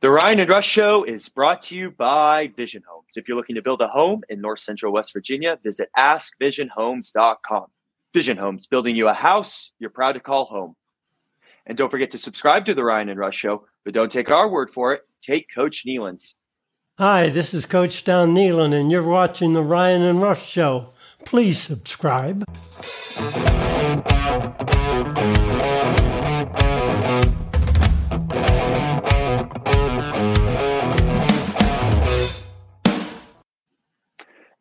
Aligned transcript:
The 0.00 0.10
Ryan 0.12 0.38
and 0.38 0.48
Rush 0.48 0.68
Show 0.68 1.02
is 1.02 1.28
brought 1.28 1.60
to 1.62 1.74
you 1.74 1.90
by 1.90 2.52
Vision 2.56 2.84
Homes. 2.88 3.16
If 3.16 3.26
you're 3.26 3.36
looking 3.36 3.56
to 3.56 3.62
build 3.62 3.80
a 3.80 3.88
home 3.88 4.22
in 4.28 4.40
North 4.40 4.60
Central 4.60 4.92
West 4.92 5.12
Virginia, 5.12 5.58
visit 5.60 5.88
askvisionhomes.com. 5.98 7.66
Vision 8.14 8.36
Homes, 8.36 8.68
building 8.68 8.94
you 8.94 9.08
a 9.08 9.12
house 9.12 9.72
you're 9.80 9.90
proud 9.90 10.12
to 10.12 10.20
call 10.20 10.44
home. 10.44 10.76
And 11.66 11.76
don't 11.76 11.90
forget 11.90 12.12
to 12.12 12.18
subscribe 12.18 12.64
to 12.66 12.74
the 12.74 12.84
Ryan 12.84 13.08
and 13.08 13.18
Rush 13.18 13.38
Show, 13.38 13.66
but 13.84 13.92
don't 13.92 14.12
take 14.12 14.30
our 14.30 14.48
word 14.48 14.70
for 14.70 14.92
it. 14.94 15.02
Take 15.20 15.52
Coach 15.52 15.82
Nehlen's. 15.84 16.36
Hi, 16.98 17.28
this 17.28 17.52
is 17.52 17.66
Coach 17.66 18.04
Don 18.04 18.32
Nealon, 18.32 18.72
and 18.72 18.92
you're 18.92 19.02
watching 19.02 19.52
the 19.52 19.64
Ryan 19.64 20.02
and 20.02 20.22
Rush 20.22 20.48
Show. 20.48 20.90
Please 21.24 21.58
subscribe. 21.58 22.44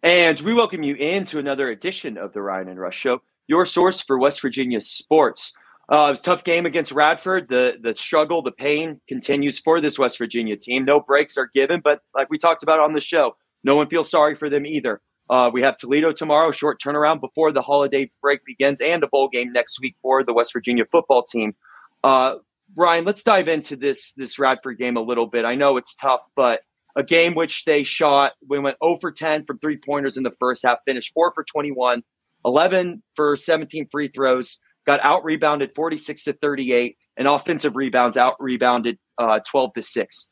And 0.07 0.39
we 0.39 0.53
welcome 0.53 0.83
you 0.83 0.95
into 0.95 1.37
another 1.37 1.67
edition 1.67 2.17
of 2.17 2.31
the 2.31 2.41
Ryan 2.41 2.69
and 2.69 2.79
Rush 2.79 2.97
Show, 2.97 3.21
your 3.45 3.65
source 3.65 3.99
for 3.99 4.17
West 4.17 4.41
Virginia 4.41 4.79
sports. 4.79 5.51
Uh, 5.91 6.05
it 6.07 6.11
was 6.11 6.19
a 6.21 6.23
tough 6.23 6.45
game 6.45 6.65
against 6.65 6.93
Radford. 6.93 7.49
The 7.49 7.77
the 7.81 7.93
struggle, 7.93 8.41
the 8.41 8.53
pain 8.53 9.01
continues 9.09 9.59
for 9.59 9.81
this 9.81 9.99
West 9.99 10.17
Virginia 10.17 10.55
team. 10.55 10.85
No 10.85 11.01
breaks 11.01 11.37
are 11.37 11.51
given, 11.53 11.81
but 11.83 11.99
like 12.15 12.29
we 12.29 12.37
talked 12.37 12.63
about 12.63 12.79
on 12.79 12.93
the 12.93 13.01
show, 13.01 13.35
no 13.65 13.75
one 13.75 13.89
feels 13.89 14.09
sorry 14.09 14.33
for 14.33 14.49
them 14.49 14.65
either. 14.65 15.01
Uh, 15.29 15.51
we 15.51 15.61
have 15.61 15.75
Toledo 15.75 16.13
tomorrow, 16.13 16.51
short 16.51 16.81
turnaround 16.81 17.19
before 17.19 17.51
the 17.51 17.61
holiday 17.61 18.09
break 18.21 18.45
begins, 18.45 18.79
and 18.79 19.03
a 19.03 19.07
bowl 19.07 19.27
game 19.27 19.51
next 19.51 19.81
week 19.81 19.97
for 20.01 20.23
the 20.23 20.31
West 20.31 20.53
Virginia 20.53 20.85
football 20.89 21.23
team. 21.23 21.53
Uh, 22.01 22.35
Ryan, 22.77 23.03
let's 23.03 23.23
dive 23.23 23.49
into 23.49 23.75
this 23.75 24.13
this 24.13 24.39
Radford 24.39 24.77
game 24.77 24.95
a 24.95 25.01
little 25.01 25.27
bit. 25.27 25.43
I 25.43 25.55
know 25.55 25.75
it's 25.75 25.97
tough, 25.97 26.21
but 26.33 26.61
a 26.97 27.03
game 27.03 27.35
which 27.35 27.63
they 27.63 27.83
shot. 27.83 28.33
We 28.49 28.59
went 28.59 28.77
0 28.83 28.97
for 28.99 29.11
10 29.11 29.43
from 29.43 29.59
three 29.59 29.77
pointers 29.77 30.17
in 30.17 30.23
the 30.23 30.33
first 30.39 30.63
half, 30.65 30.79
finished 30.85 31.13
4 31.13 31.31
for 31.31 31.43
21, 31.43 32.03
11 32.43 33.03
for 33.15 33.37
17 33.37 33.87
free 33.89 34.07
throws, 34.07 34.57
got 34.85 34.99
out 35.03 35.23
rebounded 35.23 35.73
46 35.75 36.23
to 36.23 36.33
38, 36.33 36.97
and 37.15 37.27
offensive 37.27 37.75
rebounds 37.75 38.17
out 38.17 38.35
rebounded 38.39 38.97
uh, 39.19 39.39
12 39.47 39.73
to 39.73 39.81
6. 39.83 40.29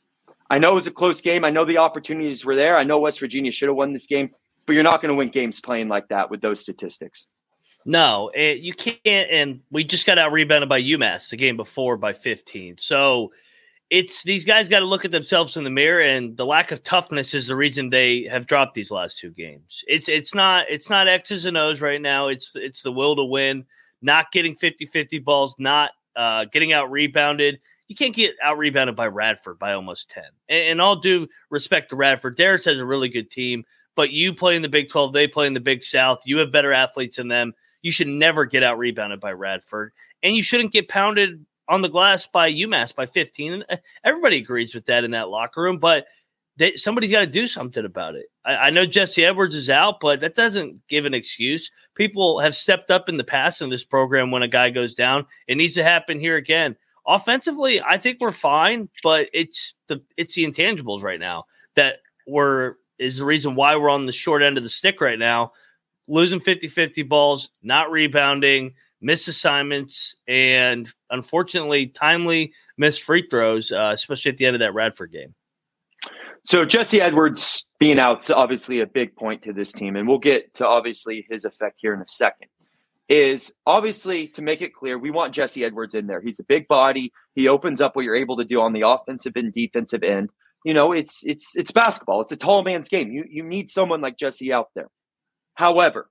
I 0.49 0.57
know 0.57 0.71
it 0.71 0.75
was 0.75 0.87
a 0.87 0.91
close 0.91 1.21
game. 1.21 1.45
I 1.45 1.51
know 1.51 1.65
the 1.65 1.77
opportunities 1.77 2.43
were 2.43 2.55
there. 2.55 2.75
I 2.75 2.83
know 2.83 2.99
West 2.99 3.19
Virginia 3.19 3.51
should 3.51 3.69
have 3.69 3.75
won 3.75 3.93
this 3.93 4.07
game, 4.07 4.31
but 4.65 4.73
you're 4.73 4.83
not 4.83 5.01
going 5.01 5.09
to 5.09 5.15
win 5.15 5.29
games 5.29 5.61
playing 5.61 5.87
like 5.87 6.07
that 6.07 6.31
with 6.31 6.41
those 6.41 6.59
statistics. 6.59 7.27
No, 7.85 8.31
it, 8.33 8.57
you 8.59 8.73
can't. 8.73 8.99
And 9.05 9.61
we 9.69 9.83
just 9.83 10.07
got 10.07 10.17
out 10.17 10.31
rebounded 10.31 10.67
by 10.67 10.81
UMass 10.81 11.29
the 11.29 11.37
game 11.37 11.57
before 11.57 11.97
by 11.97 12.13
15. 12.13 12.77
So 12.79 13.31
it's 13.95 14.23
these 14.23 14.43
guys 14.43 14.67
got 14.67 14.79
to 14.79 14.85
look 14.85 15.05
at 15.05 15.11
themselves 15.11 15.55
in 15.55 15.63
the 15.63 15.69
mirror 15.69 16.01
and 16.01 16.35
the 16.35 16.45
lack 16.45 16.73
of 16.73 16.83
toughness 16.83 17.33
is 17.33 17.47
the 17.47 17.55
reason 17.55 17.89
they 17.89 18.27
have 18.29 18.45
dropped 18.45 18.73
these 18.73 18.91
last 18.91 19.17
two 19.17 19.31
games. 19.31 19.85
It's 19.87 20.09
it's 20.09 20.35
not 20.35 20.65
it's 20.69 20.89
not 20.89 21.07
X's 21.07 21.45
and 21.45 21.55
O's 21.55 21.79
right 21.79 22.01
now. 22.01 22.27
It's 22.27 22.51
it's 22.55 22.81
the 22.81 22.91
will 22.91 23.15
to 23.15 23.23
win, 23.23 23.63
not 24.01 24.33
getting 24.33 24.53
50-50 24.53 25.23
balls, 25.23 25.55
not 25.59 25.91
uh, 26.17 26.43
getting 26.51 26.73
out 26.73 26.91
rebounded. 26.91 27.61
You 27.87 27.95
can't 27.95 28.13
get 28.13 28.35
out 28.43 28.57
rebounded 28.57 28.97
by 28.97 29.07
Radford 29.07 29.59
by 29.59 29.71
almost 29.71 30.09
10. 30.09 30.25
And, 30.49 30.67
and 30.71 30.81
all 30.81 30.97
due 30.97 31.29
respect 31.49 31.91
to 31.91 31.95
Radford, 31.95 32.37
Darris 32.37 32.65
has 32.65 32.79
a 32.79 32.85
really 32.85 33.07
good 33.07 33.31
team, 33.31 33.63
but 33.95 34.11
you 34.11 34.33
play 34.33 34.57
in 34.57 34.61
the 34.61 34.67
Big 34.67 34.89
12, 34.89 35.13
they 35.13 35.25
play 35.25 35.47
in 35.47 35.53
the 35.53 35.61
Big 35.61 35.85
South. 35.85 36.19
You 36.25 36.39
have 36.39 36.51
better 36.51 36.73
athletes 36.73 37.15
than 37.15 37.29
them. 37.29 37.53
You 37.81 37.93
should 37.93 38.07
never 38.07 38.43
get 38.43 38.61
out 38.61 38.77
rebounded 38.77 39.21
by 39.21 39.31
Radford. 39.31 39.93
And 40.21 40.35
you 40.35 40.43
shouldn't 40.43 40.73
get 40.73 40.89
pounded 40.89 41.45
on 41.67 41.81
the 41.81 41.89
glass 41.89 42.27
by 42.27 42.51
UMass 42.51 42.95
by 42.95 43.05
15. 43.05 43.53
And 43.53 43.65
uh, 43.69 43.77
everybody 44.03 44.37
agrees 44.37 44.75
with 44.75 44.85
that 44.85 45.03
in 45.03 45.11
that 45.11 45.29
locker 45.29 45.61
room, 45.61 45.79
but 45.79 46.05
they, 46.57 46.75
somebody's 46.75 47.11
got 47.11 47.19
to 47.19 47.27
do 47.27 47.47
something 47.47 47.83
about 47.83 48.15
it. 48.15 48.27
I, 48.45 48.55
I, 48.55 48.69
know 48.69 48.85
Jesse 48.85 49.25
Edwards 49.25 49.55
is 49.55 49.69
out, 49.69 49.99
but 49.99 50.21
that 50.21 50.35
doesn't 50.35 50.87
give 50.87 51.05
an 51.05 51.13
excuse. 51.13 51.69
People 51.95 52.39
have 52.39 52.55
stepped 52.55 52.91
up 52.91 53.09
in 53.09 53.17
the 53.17 53.23
past 53.23 53.61
in 53.61 53.69
this 53.69 53.83
program 53.83 54.31
when 54.31 54.43
a 54.43 54.47
guy 54.47 54.69
goes 54.69 54.93
down. 54.93 55.25
It 55.47 55.55
needs 55.55 55.73
to 55.73 55.83
happen 55.83 56.19
here 56.19 56.37
again. 56.37 56.75
Offensively, 57.07 57.81
I 57.81 57.97
think 57.97 58.19
we're 58.19 58.31
fine, 58.31 58.89
but 59.03 59.29
it's 59.33 59.75
the 59.87 60.01
it's 60.17 60.33
the 60.33 60.45
intangibles 60.45 61.03
right 61.03 61.19
now 61.19 61.43
that 61.75 61.97
were 62.25 62.79
is 62.97 63.17
the 63.17 63.25
reason 63.25 63.53
why 63.53 63.75
we're 63.75 63.91
on 63.91 64.07
the 64.07 64.11
short 64.11 64.41
end 64.41 64.57
of 64.57 64.63
the 64.63 64.69
stick 64.69 65.01
right 65.01 65.19
now. 65.19 65.51
Losing 66.07 66.39
50-50 66.39 67.07
balls, 67.07 67.49
not 67.63 67.91
rebounding, 67.91 68.73
missed 69.05 69.27
assignments, 69.27 70.15
and 70.27 70.91
unfortunately, 71.11 71.87
timely 71.87 72.51
missed 72.77 73.03
free 73.03 73.25
throws, 73.29 73.71
uh, 73.71 73.91
especially 73.93 74.31
at 74.31 74.37
the 74.37 74.47
end 74.47 74.55
of 74.55 74.59
that 74.61 74.73
Radford 74.73 75.11
game. 75.11 75.35
So 76.43 76.65
Jesse 76.65 77.01
Edwards 77.01 77.67
being 77.79 77.99
out 77.99 78.23
is 78.23 78.31
obviously 78.31 78.79
a 78.79 78.87
big 78.87 79.15
point 79.15 79.43
to 79.43 79.53
this 79.53 79.71
team, 79.71 79.95
and 79.95 80.07
we'll 80.07 80.17
get 80.17 80.55
to 80.55 80.67
obviously 80.67 81.25
his 81.29 81.45
effect 81.45 81.79
here 81.81 81.93
in 81.93 82.01
a 82.01 82.07
second. 82.07 82.49
Is 83.07 83.53
obviously 83.67 84.27
to 84.29 84.41
make 84.41 84.63
it 84.63 84.73
clear, 84.73 84.97
we 84.97 85.11
want 85.11 85.35
Jesse 85.35 85.63
Edwards 85.63 85.93
in 85.93 86.07
there. 86.07 86.21
He's 86.21 86.39
a 86.39 86.43
big 86.43 86.67
body. 86.67 87.13
He 87.35 87.47
opens 87.47 87.79
up 87.79 87.95
what 87.95 88.03
you're 88.03 88.15
able 88.15 88.37
to 88.37 88.43
do 88.43 88.59
on 88.59 88.73
the 88.73 88.81
offensive 88.81 89.33
and 89.35 89.53
defensive 89.53 90.01
end. 90.01 90.31
You 90.63 90.73
know, 90.73 90.91
it's 90.91 91.23
it's 91.23 91.55
it's 91.55 91.71
basketball. 91.71 92.21
It's 92.21 92.31
a 92.31 92.37
tall 92.37 92.63
man's 92.63 92.89
game. 92.89 93.11
You 93.11 93.25
you 93.29 93.43
need 93.43 93.69
someone 93.69 94.01
like 94.01 94.17
Jesse 94.17 94.51
out 94.51 94.69
there. 94.73 94.87
However, 95.53 96.09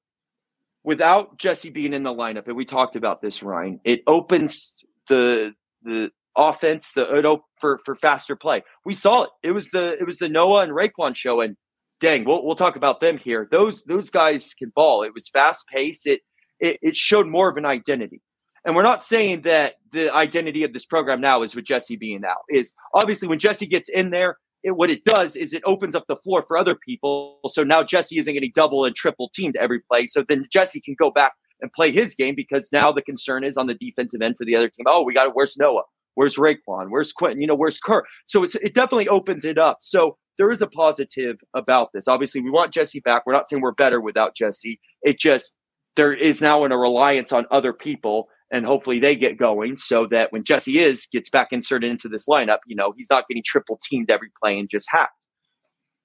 without 0.84 1.38
Jesse 1.38 1.70
being 1.70 1.94
in 1.94 2.02
the 2.02 2.14
lineup, 2.14 2.46
and 2.46 2.56
we 2.56 2.64
talked 2.64 2.94
about 2.94 3.22
this, 3.22 3.42
Ryan, 3.42 3.80
it 3.84 4.02
opens 4.06 4.76
the 5.08 5.54
the 5.82 6.10
offense 6.36 6.92
the 6.92 7.12
it 7.16 7.24
op- 7.24 7.46
for 7.58 7.78
for 7.84 7.94
faster 7.94 8.36
play. 8.36 8.62
We 8.84 8.94
saw 8.94 9.24
it. 9.24 9.30
It 9.42 9.52
was 9.52 9.70
the 9.70 9.96
it 9.98 10.06
was 10.06 10.18
the 10.18 10.28
Noah 10.28 10.62
and 10.62 10.72
RaeQuan 10.72 11.16
show, 11.16 11.40
and 11.40 11.56
dang, 12.00 12.24
we'll 12.24 12.44
we'll 12.44 12.54
talk 12.54 12.76
about 12.76 13.00
them 13.00 13.18
here. 13.18 13.48
Those 13.50 13.82
those 13.86 14.10
guys 14.10 14.54
can 14.54 14.70
ball. 14.74 15.02
It 15.02 15.14
was 15.14 15.28
fast 15.28 15.66
pace. 15.68 16.06
It, 16.06 16.20
it 16.60 16.78
it 16.82 16.96
showed 16.96 17.26
more 17.26 17.48
of 17.48 17.56
an 17.56 17.66
identity. 17.66 18.20
And 18.66 18.74
we're 18.74 18.82
not 18.82 19.04
saying 19.04 19.42
that 19.42 19.74
the 19.92 20.12
identity 20.14 20.64
of 20.64 20.72
this 20.72 20.86
program 20.86 21.20
now 21.20 21.42
is 21.42 21.54
with 21.54 21.66
Jesse 21.66 21.96
being 21.96 22.24
out. 22.24 22.42
Is 22.48 22.72
obviously 22.94 23.28
when 23.28 23.38
Jesse 23.38 23.66
gets 23.66 23.88
in 23.90 24.10
there, 24.10 24.38
it, 24.64 24.76
what 24.76 24.90
it 24.90 25.04
does 25.04 25.36
is 25.36 25.52
it 25.52 25.62
opens 25.64 25.94
up 25.94 26.06
the 26.08 26.16
floor 26.16 26.42
for 26.42 26.56
other 26.56 26.74
people. 26.74 27.38
So 27.48 27.62
now 27.62 27.82
Jesse 27.82 28.18
isn't 28.18 28.32
getting 28.32 28.50
double 28.54 28.84
and 28.84 28.96
triple 28.96 29.30
teamed 29.34 29.56
every 29.56 29.80
play. 29.80 30.06
So 30.06 30.22
then 30.22 30.44
Jesse 30.50 30.80
can 30.80 30.96
go 30.98 31.10
back 31.10 31.34
and 31.60 31.70
play 31.72 31.92
his 31.92 32.14
game 32.14 32.34
because 32.34 32.70
now 32.72 32.90
the 32.90 33.02
concern 33.02 33.44
is 33.44 33.56
on 33.56 33.66
the 33.66 33.74
defensive 33.74 34.22
end 34.22 34.36
for 34.36 34.44
the 34.44 34.56
other 34.56 34.68
team. 34.68 34.86
Oh, 34.88 35.02
we 35.02 35.14
got 35.14 35.28
it. 35.28 35.32
where's 35.34 35.56
Noah? 35.56 35.82
Where's 36.14 36.36
RaeQuan? 36.36 36.86
Where's 36.88 37.12
Quentin? 37.12 37.40
You 37.40 37.46
know, 37.46 37.54
where's 37.54 37.78
Kerr? 37.78 38.04
So 38.26 38.42
it 38.44 38.74
definitely 38.74 39.08
opens 39.08 39.44
it 39.44 39.58
up. 39.58 39.78
So 39.80 40.16
there 40.38 40.50
is 40.50 40.62
a 40.62 40.66
positive 40.66 41.40
about 41.54 41.90
this. 41.92 42.08
Obviously, 42.08 42.40
we 42.40 42.50
want 42.50 42.72
Jesse 42.72 43.00
back. 43.00 43.24
We're 43.26 43.32
not 43.34 43.48
saying 43.48 43.62
we're 43.62 43.72
better 43.72 44.00
without 44.00 44.34
Jesse. 44.34 44.80
It 45.02 45.18
just 45.18 45.56
there 45.96 46.12
is 46.12 46.40
now 46.40 46.64
in 46.64 46.72
a 46.72 46.78
reliance 46.78 47.32
on 47.32 47.46
other 47.50 47.72
people 47.72 48.28
and 48.50 48.66
hopefully 48.66 48.98
they 48.98 49.16
get 49.16 49.36
going 49.36 49.76
so 49.76 50.06
that 50.06 50.32
when 50.32 50.44
Jesse 50.44 50.78
is 50.78 51.06
gets 51.06 51.30
back 51.30 51.48
inserted 51.52 51.90
into 51.90 52.08
this 52.08 52.26
lineup, 52.28 52.58
you 52.66 52.76
know, 52.76 52.92
he's 52.96 53.08
not 53.10 53.26
getting 53.28 53.42
triple 53.44 53.78
teamed 53.82 54.10
every 54.10 54.30
play 54.40 54.58
and 54.58 54.68
just 54.68 54.88
hacked. 54.90 55.12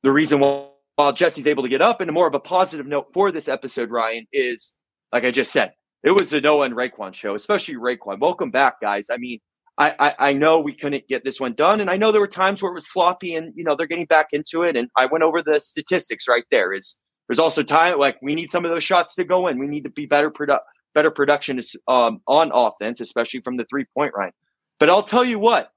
The 0.03 0.11
reason 0.11 0.39
why 0.39 0.67
while 0.99 1.13
Jesse's 1.13 1.47
able 1.47 1.63
to 1.63 1.69
get 1.69 1.81
up, 1.81 2.01
and 2.01 2.11
more 2.11 2.27
of 2.27 2.33
a 2.33 2.41
positive 2.41 2.85
note 2.85 3.07
for 3.13 3.31
this 3.31 3.47
episode, 3.47 3.89
Ryan, 3.89 4.27
is 4.33 4.73
like 5.13 5.23
I 5.23 5.31
just 5.31 5.49
said, 5.49 5.71
it 6.03 6.11
was 6.11 6.29
the 6.29 6.41
Noah 6.41 6.65
and 6.65 6.75
RaeQuan 6.75 7.13
show, 7.13 7.35
especially 7.35 7.75
RaeQuan. 7.75 8.19
Welcome 8.19 8.51
back, 8.51 8.81
guys. 8.81 9.07
I 9.09 9.15
mean, 9.15 9.39
I, 9.77 9.95
I, 9.97 10.15
I 10.29 10.33
know 10.33 10.59
we 10.59 10.75
couldn't 10.75 11.07
get 11.07 11.23
this 11.23 11.39
one 11.39 11.53
done, 11.53 11.79
and 11.79 11.89
I 11.89 11.95
know 11.95 12.11
there 12.11 12.19
were 12.19 12.27
times 12.27 12.61
where 12.61 12.73
it 12.73 12.75
was 12.75 12.91
sloppy, 12.91 13.33
and 13.33 13.53
you 13.55 13.63
know 13.63 13.77
they're 13.77 13.87
getting 13.87 14.07
back 14.07 14.27
into 14.33 14.63
it. 14.63 14.75
And 14.75 14.89
I 14.97 15.05
went 15.05 15.23
over 15.23 15.41
the 15.41 15.61
statistics 15.61 16.27
right 16.27 16.43
there. 16.51 16.73
Is 16.73 16.97
there's 17.29 17.39
also 17.39 17.63
time 17.63 17.97
like 17.97 18.17
we 18.21 18.35
need 18.35 18.49
some 18.49 18.65
of 18.65 18.71
those 18.71 18.83
shots 18.83 19.15
to 19.15 19.23
go 19.23 19.47
in. 19.47 19.57
We 19.57 19.67
need 19.67 19.85
to 19.85 19.89
be 19.89 20.05
better 20.05 20.29
product 20.29 20.65
better 20.99 21.11
production 21.11 21.57
is 21.57 21.77
um, 21.87 22.19
on 22.27 22.51
offense, 22.53 22.99
especially 22.99 23.39
from 23.39 23.55
the 23.55 23.63
three 23.63 23.85
point 23.95 24.13
line. 24.17 24.33
But 24.81 24.89
I'll 24.89 25.03
tell 25.03 25.23
you 25.23 25.39
what 25.39 25.71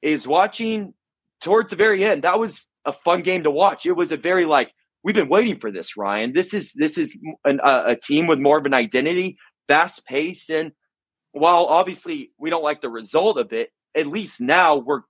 is 0.00 0.26
watching 0.26 0.94
towards 1.42 1.68
the 1.68 1.76
very 1.76 2.02
end. 2.02 2.22
That 2.22 2.38
was 2.38 2.64
a 2.86 2.94
fun 2.94 3.20
game 3.20 3.42
to 3.42 3.50
watch. 3.50 3.84
It 3.84 3.92
was 3.92 4.10
a 4.10 4.16
very 4.16 4.46
like 4.46 4.72
we've 5.04 5.14
been 5.14 5.28
waiting 5.28 5.58
for 5.58 5.70
this, 5.70 5.98
Ryan. 5.98 6.32
This 6.32 6.54
is 6.54 6.72
this 6.72 6.96
is 6.96 7.14
an, 7.44 7.60
a, 7.62 7.88
a 7.88 7.96
team 7.96 8.26
with 8.26 8.38
more 8.38 8.56
of 8.56 8.64
an 8.64 8.72
identity, 8.72 9.36
fast 9.66 10.06
pace, 10.06 10.48
and 10.48 10.72
while 11.32 11.66
obviously 11.66 12.32
we 12.38 12.48
don't 12.48 12.64
like 12.64 12.80
the 12.80 12.88
result 12.88 13.36
of 13.36 13.52
it, 13.52 13.68
at 13.94 14.06
least 14.06 14.40
now 14.40 14.76
we're 14.76 15.02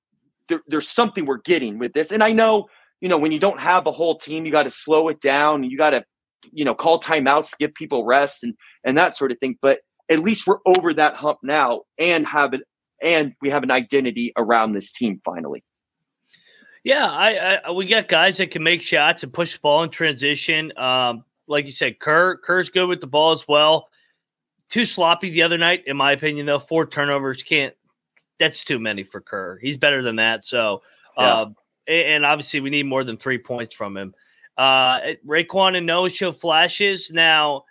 there, 0.49 0.62
there's 0.67 0.88
something 0.88 1.26
we're 1.26 1.38
getting 1.38 1.79
with 1.79 1.93
this. 1.93 2.11
And 2.11 2.25
I 2.25 2.32
know 2.32 2.67
you 3.00 3.08
know 3.08 3.19
when 3.19 3.31
you 3.31 3.38
don't 3.38 3.61
have 3.61 3.87
a 3.87 3.93
whole 3.93 4.19
team, 4.19 4.44
you 4.44 4.50
got 4.50 4.64
to 4.64 4.70
slow 4.70 5.06
it 5.08 5.20
down. 5.20 5.62
You 5.62 5.79
got 5.79 5.91
to 5.91 6.05
you 6.52 6.64
know 6.64 6.75
call 6.75 7.00
timeouts, 7.00 7.58
give 7.58 7.75
people 7.75 8.05
rest, 8.05 8.44
and 8.44 8.55
and 8.85 8.96
that 8.99 9.17
sort 9.17 9.32
of 9.32 9.38
thing. 9.38 9.56
But 9.61 9.81
at 10.11 10.20
least 10.20 10.46
we're 10.46 10.58
over 10.64 10.94
that 10.94 11.14
hump 11.14 11.38
now 11.43 11.82
and 11.99 12.26
have 12.26 12.55
it 12.55 12.62
and 13.02 13.35
we 13.40 13.50
have 13.50 13.62
an 13.62 13.70
identity 13.70 14.32
around 14.37 14.73
this 14.73 14.93
team 14.93 15.20
finally. 15.25 15.64
Yeah, 16.85 17.06
I, 17.06 17.58
I 17.67 17.70
we 17.73 17.87
got 17.87 18.08
guys 18.08 18.38
that 18.38 18.50
can 18.50 18.62
make 18.62 18.82
shots 18.82 19.23
and 19.23 19.32
push 19.32 19.55
the 19.55 19.61
ball 19.61 19.82
in 19.82 19.90
transition. 19.90 20.76
Um, 20.79 21.25
like 21.46 21.67
you 21.67 21.73
said, 21.73 21.99
Kerr 21.99 22.37
Kerr's 22.38 22.70
good 22.70 22.87
with 22.87 23.00
the 23.00 23.06
ball 23.06 23.32
as 23.32 23.46
well. 23.46 23.88
Too 24.70 24.87
sloppy 24.87 25.31
the 25.31 25.43
other 25.43 25.58
night, 25.58 25.84
in 25.87 25.96
my 25.96 26.12
opinion. 26.12 26.46
Though 26.46 26.58
four 26.58 26.87
turnovers 26.87 27.43
can't. 27.43 27.75
That's 28.38 28.64
too 28.64 28.79
many 28.79 29.02
for 29.02 29.20
Kerr. 29.20 29.58
He's 29.61 29.76
better 29.76 30.02
than 30.02 30.17
that. 30.17 30.44
So 30.44 30.82
Yeah. 31.17 31.41
Uh, 31.41 31.46
and 31.88 32.26
obviously, 32.26 32.61
we 32.61 32.70
need 32.70 32.84
more 32.84 33.02
than 33.02 33.17
three 33.17 33.38
points 33.38 33.75
from 33.75 33.96
him. 33.96 34.14
Uh, 34.58 35.14
RaeQuan 35.26 35.76
and 35.76 35.87
Noah 35.87 36.10
show 36.10 36.32
flashes. 36.32 37.10
Now, 37.12 37.64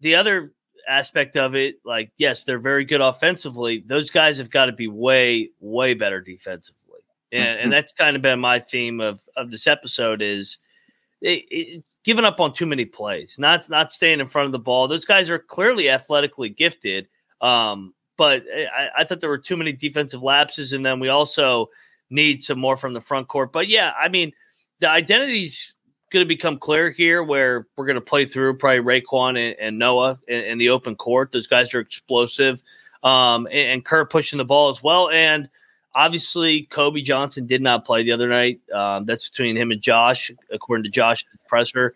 the 0.00 0.14
other 0.14 0.52
aspect 0.86 1.36
of 1.36 1.56
it, 1.56 1.76
like, 1.84 2.12
yes, 2.18 2.44
they're 2.44 2.58
very 2.58 2.84
good 2.84 3.00
offensively. 3.00 3.82
Those 3.86 4.10
guys 4.10 4.38
have 4.38 4.50
got 4.50 4.66
to 4.66 4.72
be 4.72 4.86
way, 4.86 5.50
way 5.60 5.94
better 5.94 6.20
defensively. 6.20 7.00
And, 7.32 7.58
and 7.58 7.72
that's 7.72 7.92
kind 7.92 8.14
of 8.14 8.22
been 8.22 8.38
my 8.38 8.60
theme 8.60 9.00
of, 9.00 9.20
of 9.36 9.50
this 9.50 9.66
episode 9.66 10.22
is 10.22 10.58
it, 11.20 11.44
it, 11.50 11.84
giving 12.04 12.24
up 12.24 12.40
on 12.40 12.54
too 12.54 12.66
many 12.66 12.84
plays, 12.84 13.36
not 13.38 13.68
not 13.68 13.92
staying 13.92 14.20
in 14.20 14.28
front 14.28 14.46
of 14.46 14.52
the 14.52 14.58
ball. 14.58 14.86
Those 14.86 15.04
guys 15.04 15.28
are 15.28 15.38
clearly 15.38 15.90
athletically 15.90 16.48
gifted, 16.48 17.08
um, 17.40 17.94
but 18.16 18.44
I, 18.74 18.88
I, 18.98 19.04
thought 19.04 19.20
there 19.20 19.30
were 19.30 19.38
too 19.38 19.56
many 19.56 19.72
defensive 19.72 20.22
lapses, 20.22 20.72
and 20.72 20.86
then 20.86 21.00
we 21.00 21.08
also 21.08 21.70
need 22.10 22.44
some 22.44 22.58
more 22.58 22.76
from 22.76 22.94
the 22.94 23.00
front 23.00 23.28
court. 23.28 23.52
But 23.52 23.68
yeah, 23.68 23.92
I 23.98 24.08
mean, 24.08 24.32
the 24.80 24.88
identity's 24.88 25.74
going 26.10 26.24
to 26.24 26.28
become 26.28 26.58
clear 26.58 26.90
here, 26.90 27.22
where 27.22 27.66
we're 27.76 27.86
going 27.86 27.96
to 27.96 28.00
play 28.00 28.26
through 28.26 28.56
probably 28.58 28.80
RaeQuan 28.80 29.30
and, 29.30 29.58
and 29.58 29.78
Noah 29.78 30.18
in, 30.28 30.40
in, 30.40 30.58
the 30.58 30.70
open 30.70 30.94
court. 30.94 31.32
Those 31.32 31.46
guys 31.46 31.74
are 31.74 31.80
explosive, 31.80 32.62
um, 33.02 33.46
and, 33.46 33.70
and 33.70 33.84
Kerr 33.84 34.04
pushing 34.04 34.38
the 34.38 34.44
ball 34.44 34.68
as 34.68 34.82
well, 34.82 35.10
and 35.10 35.48
obviously 35.96 36.62
Kobe 36.64 37.00
Johnson 37.00 37.46
did 37.46 37.62
not 37.62 37.84
play 37.84 38.04
the 38.04 38.12
other 38.12 38.28
night. 38.28 38.60
Um, 38.72 39.06
that's 39.06 39.30
between 39.30 39.56
him 39.56 39.72
and 39.72 39.80
Josh, 39.80 40.30
according 40.52 40.84
to 40.84 40.90
Josh 40.90 41.24
Presser. 41.48 41.94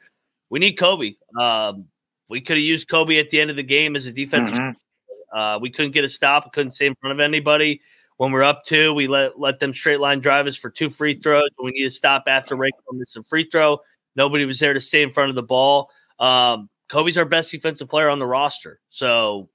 We 0.48 0.58
need 0.58 0.72
Kobe. 0.72 1.14
Um, 1.38 1.86
we 2.28 2.40
could 2.40 2.56
have 2.56 2.64
used 2.64 2.88
Kobe 2.88 3.18
at 3.18 3.28
the 3.30 3.40
end 3.40 3.50
of 3.50 3.56
the 3.56 3.62
game 3.62 3.94
as 3.94 4.06
a 4.06 4.12
defensive. 4.12 4.56
Mm-hmm. 4.56 5.38
Uh, 5.38 5.58
we 5.58 5.70
couldn't 5.70 5.92
get 5.92 6.02
a 6.02 6.08
stop. 6.08 6.46
We 6.46 6.50
couldn't 6.50 6.72
stay 6.72 6.86
in 6.86 6.94
front 6.96 7.12
of 7.12 7.20
anybody. 7.20 7.80
When 8.16 8.32
we're 8.32 8.42
up 8.42 8.64
two, 8.64 8.92
we 8.92 9.06
let 9.06 9.38
let 9.38 9.60
them 9.60 9.72
straight 9.72 10.00
line 10.00 10.20
drive 10.20 10.46
us 10.46 10.56
for 10.56 10.70
two 10.70 10.90
free 10.90 11.14
throws. 11.14 11.48
We 11.62 11.70
need 11.70 11.84
to 11.84 11.90
stop 11.90 12.24
after 12.26 12.56
RaeQuan 12.56 12.94
missed 12.94 13.16
a 13.16 13.22
free 13.22 13.48
throw. 13.48 13.78
Nobody 14.16 14.44
was 14.44 14.58
there 14.58 14.74
to 14.74 14.80
stay 14.80 15.02
in 15.02 15.12
front 15.12 15.30
of 15.30 15.36
the 15.36 15.42
ball. 15.42 15.90
Um, 16.18 16.68
Kobe's 16.88 17.16
our 17.16 17.24
best 17.24 17.50
defensive 17.50 17.88
player 17.88 18.08
on 18.08 18.18
the 18.18 18.26
roster. 18.26 18.80
So, 18.90 19.48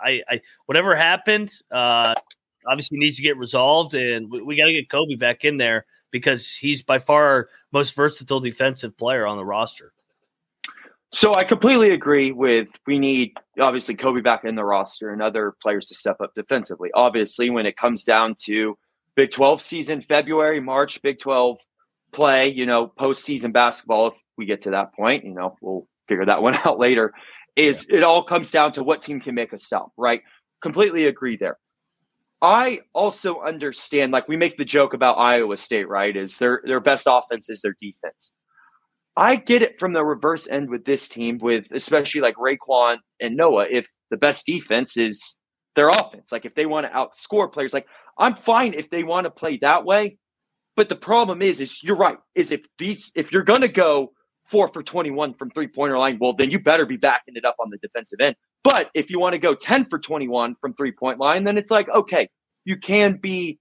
I, 0.00 0.22
I 0.28 0.40
whatever 0.66 0.94
happened, 0.94 1.52
uh, 1.72 2.14
obviously 2.68 2.98
needs 2.98 3.16
to 3.16 3.22
get 3.22 3.36
resolved, 3.36 3.94
and 3.94 4.30
we, 4.30 4.42
we 4.42 4.56
got 4.56 4.66
to 4.66 4.72
get 4.72 4.88
Kobe 4.88 5.16
back 5.16 5.44
in 5.44 5.56
there 5.56 5.86
because 6.10 6.54
he's 6.54 6.82
by 6.82 6.98
far 6.98 7.24
our 7.24 7.48
most 7.72 7.94
versatile 7.94 8.40
defensive 8.40 8.96
player 8.96 9.26
on 9.26 9.36
the 9.36 9.44
roster. 9.44 9.92
So 11.10 11.34
I 11.34 11.44
completely 11.44 11.90
agree 11.90 12.32
with 12.32 12.68
we 12.86 12.98
need 12.98 13.32
obviously 13.58 13.94
Kobe 13.94 14.20
back 14.20 14.44
in 14.44 14.54
the 14.54 14.64
roster 14.64 15.10
and 15.10 15.22
other 15.22 15.54
players 15.62 15.86
to 15.86 15.94
step 15.94 16.20
up 16.20 16.34
defensively. 16.34 16.90
Obviously, 16.92 17.48
when 17.48 17.64
it 17.64 17.76
comes 17.78 18.04
down 18.04 18.34
to 18.44 18.76
Big 19.14 19.30
12 19.30 19.62
season, 19.62 20.00
February, 20.02 20.60
March, 20.60 21.00
Big 21.00 21.18
12 21.18 21.58
play, 22.12 22.48
you 22.48 22.66
know, 22.66 22.92
postseason 22.98 23.52
basketball, 23.52 24.08
if 24.08 24.14
we 24.36 24.46
get 24.46 24.62
to 24.62 24.70
that 24.70 24.94
point, 24.94 25.24
you 25.24 25.34
know, 25.34 25.56
we'll 25.60 25.86
figure 26.06 26.26
that 26.26 26.42
one 26.42 26.54
out 26.64 26.78
later. 26.78 27.12
Is 27.56 27.86
yeah. 27.88 27.98
it 27.98 28.02
all 28.02 28.22
comes 28.22 28.50
down 28.50 28.72
to 28.72 28.84
what 28.84 29.02
team 29.02 29.20
can 29.20 29.34
make 29.34 29.52
a 29.52 29.58
stop, 29.58 29.92
right? 29.96 30.22
Completely 30.60 31.06
agree 31.06 31.36
there. 31.36 31.58
I 32.40 32.80
also 32.92 33.40
understand, 33.40 34.12
like 34.12 34.28
we 34.28 34.36
make 34.36 34.56
the 34.56 34.64
joke 34.64 34.94
about 34.94 35.18
Iowa 35.18 35.56
State, 35.56 35.88
right? 35.88 36.16
Is 36.16 36.38
their 36.38 36.62
their 36.64 36.80
best 36.80 37.06
offense 37.10 37.48
is 37.48 37.62
their 37.62 37.74
defense. 37.80 38.32
I 39.16 39.34
get 39.34 39.62
it 39.62 39.80
from 39.80 39.92
the 39.92 40.04
reverse 40.04 40.46
end 40.48 40.70
with 40.70 40.84
this 40.84 41.08
team, 41.08 41.38
with 41.38 41.66
especially 41.72 42.20
like 42.20 42.36
RaeQuan 42.36 42.98
and 43.20 43.36
Noah. 43.36 43.66
If 43.68 43.88
the 44.10 44.16
best 44.16 44.46
defense 44.46 44.96
is 44.96 45.36
their 45.74 45.88
offense, 45.88 46.30
like 46.30 46.44
if 46.44 46.54
they 46.54 46.66
want 46.66 46.86
to 46.86 46.92
outscore 46.92 47.52
players, 47.52 47.74
like 47.74 47.88
I'm 48.16 48.36
fine 48.36 48.74
if 48.74 48.88
they 48.90 49.02
want 49.02 49.24
to 49.24 49.30
play 49.30 49.56
that 49.58 49.84
way. 49.84 50.18
But 50.78 50.88
the 50.88 50.94
problem 50.94 51.42
is, 51.42 51.58
is 51.58 51.82
you're 51.82 51.96
right. 51.96 52.18
Is 52.36 52.52
if 52.52 52.64
these, 52.78 53.10
if 53.16 53.32
you're 53.32 53.42
gonna 53.42 53.66
go 53.66 54.12
four 54.44 54.68
for 54.68 54.80
21 54.80 55.34
from 55.34 55.50
three 55.50 55.66
pointer 55.66 55.98
line, 55.98 56.18
well, 56.20 56.34
then 56.34 56.52
you 56.52 56.60
better 56.60 56.86
be 56.86 56.96
backing 56.96 57.34
it 57.34 57.44
up 57.44 57.56
on 57.58 57.70
the 57.70 57.78
defensive 57.78 58.20
end. 58.20 58.36
But 58.62 58.88
if 58.94 59.10
you 59.10 59.18
want 59.18 59.32
to 59.32 59.40
go 59.40 59.56
10 59.56 59.86
for 59.90 59.98
21 59.98 60.54
from 60.60 60.74
three 60.74 60.92
point 60.92 61.18
line, 61.18 61.42
then 61.42 61.58
it's 61.58 61.72
like, 61.72 61.88
okay, 61.88 62.28
you 62.64 62.76
can 62.76 63.16
be 63.16 63.58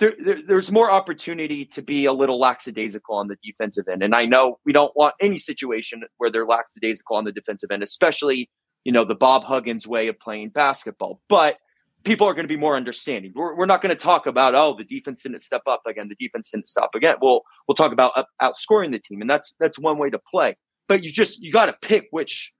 there, 0.00 0.14
there, 0.18 0.40
there's 0.44 0.72
more 0.72 0.90
opportunity 0.90 1.66
to 1.66 1.82
be 1.82 2.06
a 2.06 2.12
little 2.12 2.40
lackadaisical 2.40 3.14
on 3.14 3.28
the 3.28 3.36
defensive 3.44 3.86
end. 3.86 4.02
And 4.02 4.12
I 4.12 4.24
know 4.24 4.58
we 4.66 4.72
don't 4.72 4.94
want 4.96 5.14
any 5.20 5.36
situation 5.36 6.02
where 6.16 6.30
they're 6.30 6.46
lackadaisical 6.46 7.16
on 7.16 7.22
the 7.22 7.32
defensive 7.32 7.70
end, 7.70 7.84
especially, 7.84 8.50
you 8.82 8.90
know, 8.90 9.04
the 9.04 9.14
Bob 9.14 9.44
Huggins 9.44 9.86
way 9.86 10.08
of 10.08 10.18
playing 10.18 10.48
basketball. 10.48 11.20
But 11.28 11.58
people 12.06 12.26
are 12.26 12.32
going 12.32 12.44
to 12.44 12.48
be 12.48 12.56
more 12.56 12.76
understanding. 12.76 13.32
We're, 13.34 13.54
we're 13.54 13.66
not 13.66 13.82
going 13.82 13.90
to 13.90 14.02
talk 14.02 14.26
about, 14.26 14.54
oh, 14.54 14.74
the 14.78 14.84
defense 14.84 15.24
didn't 15.24 15.42
step 15.42 15.62
up 15.66 15.82
again. 15.86 16.08
The 16.08 16.14
defense 16.14 16.50
didn't 16.50 16.68
stop 16.68 16.94
again. 16.94 17.16
We'll, 17.20 17.42
we'll 17.66 17.74
talk 17.74 17.92
about 17.92 18.12
up, 18.16 18.28
outscoring 18.40 18.92
the 18.92 18.98
team. 18.98 19.20
And 19.20 19.28
that's, 19.28 19.54
that's 19.60 19.78
one 19.78 19.98
way 19.98 20.08
to 20.10 20.18
play. 20.18 20.56
But 20.88 21.04
you 21.04 21.12
just, 21.12 21.42
you 21.42 21.52
got 21.52 21.66
to 21.66 21.74
pick 21.82 22.06
which 22.12 22.52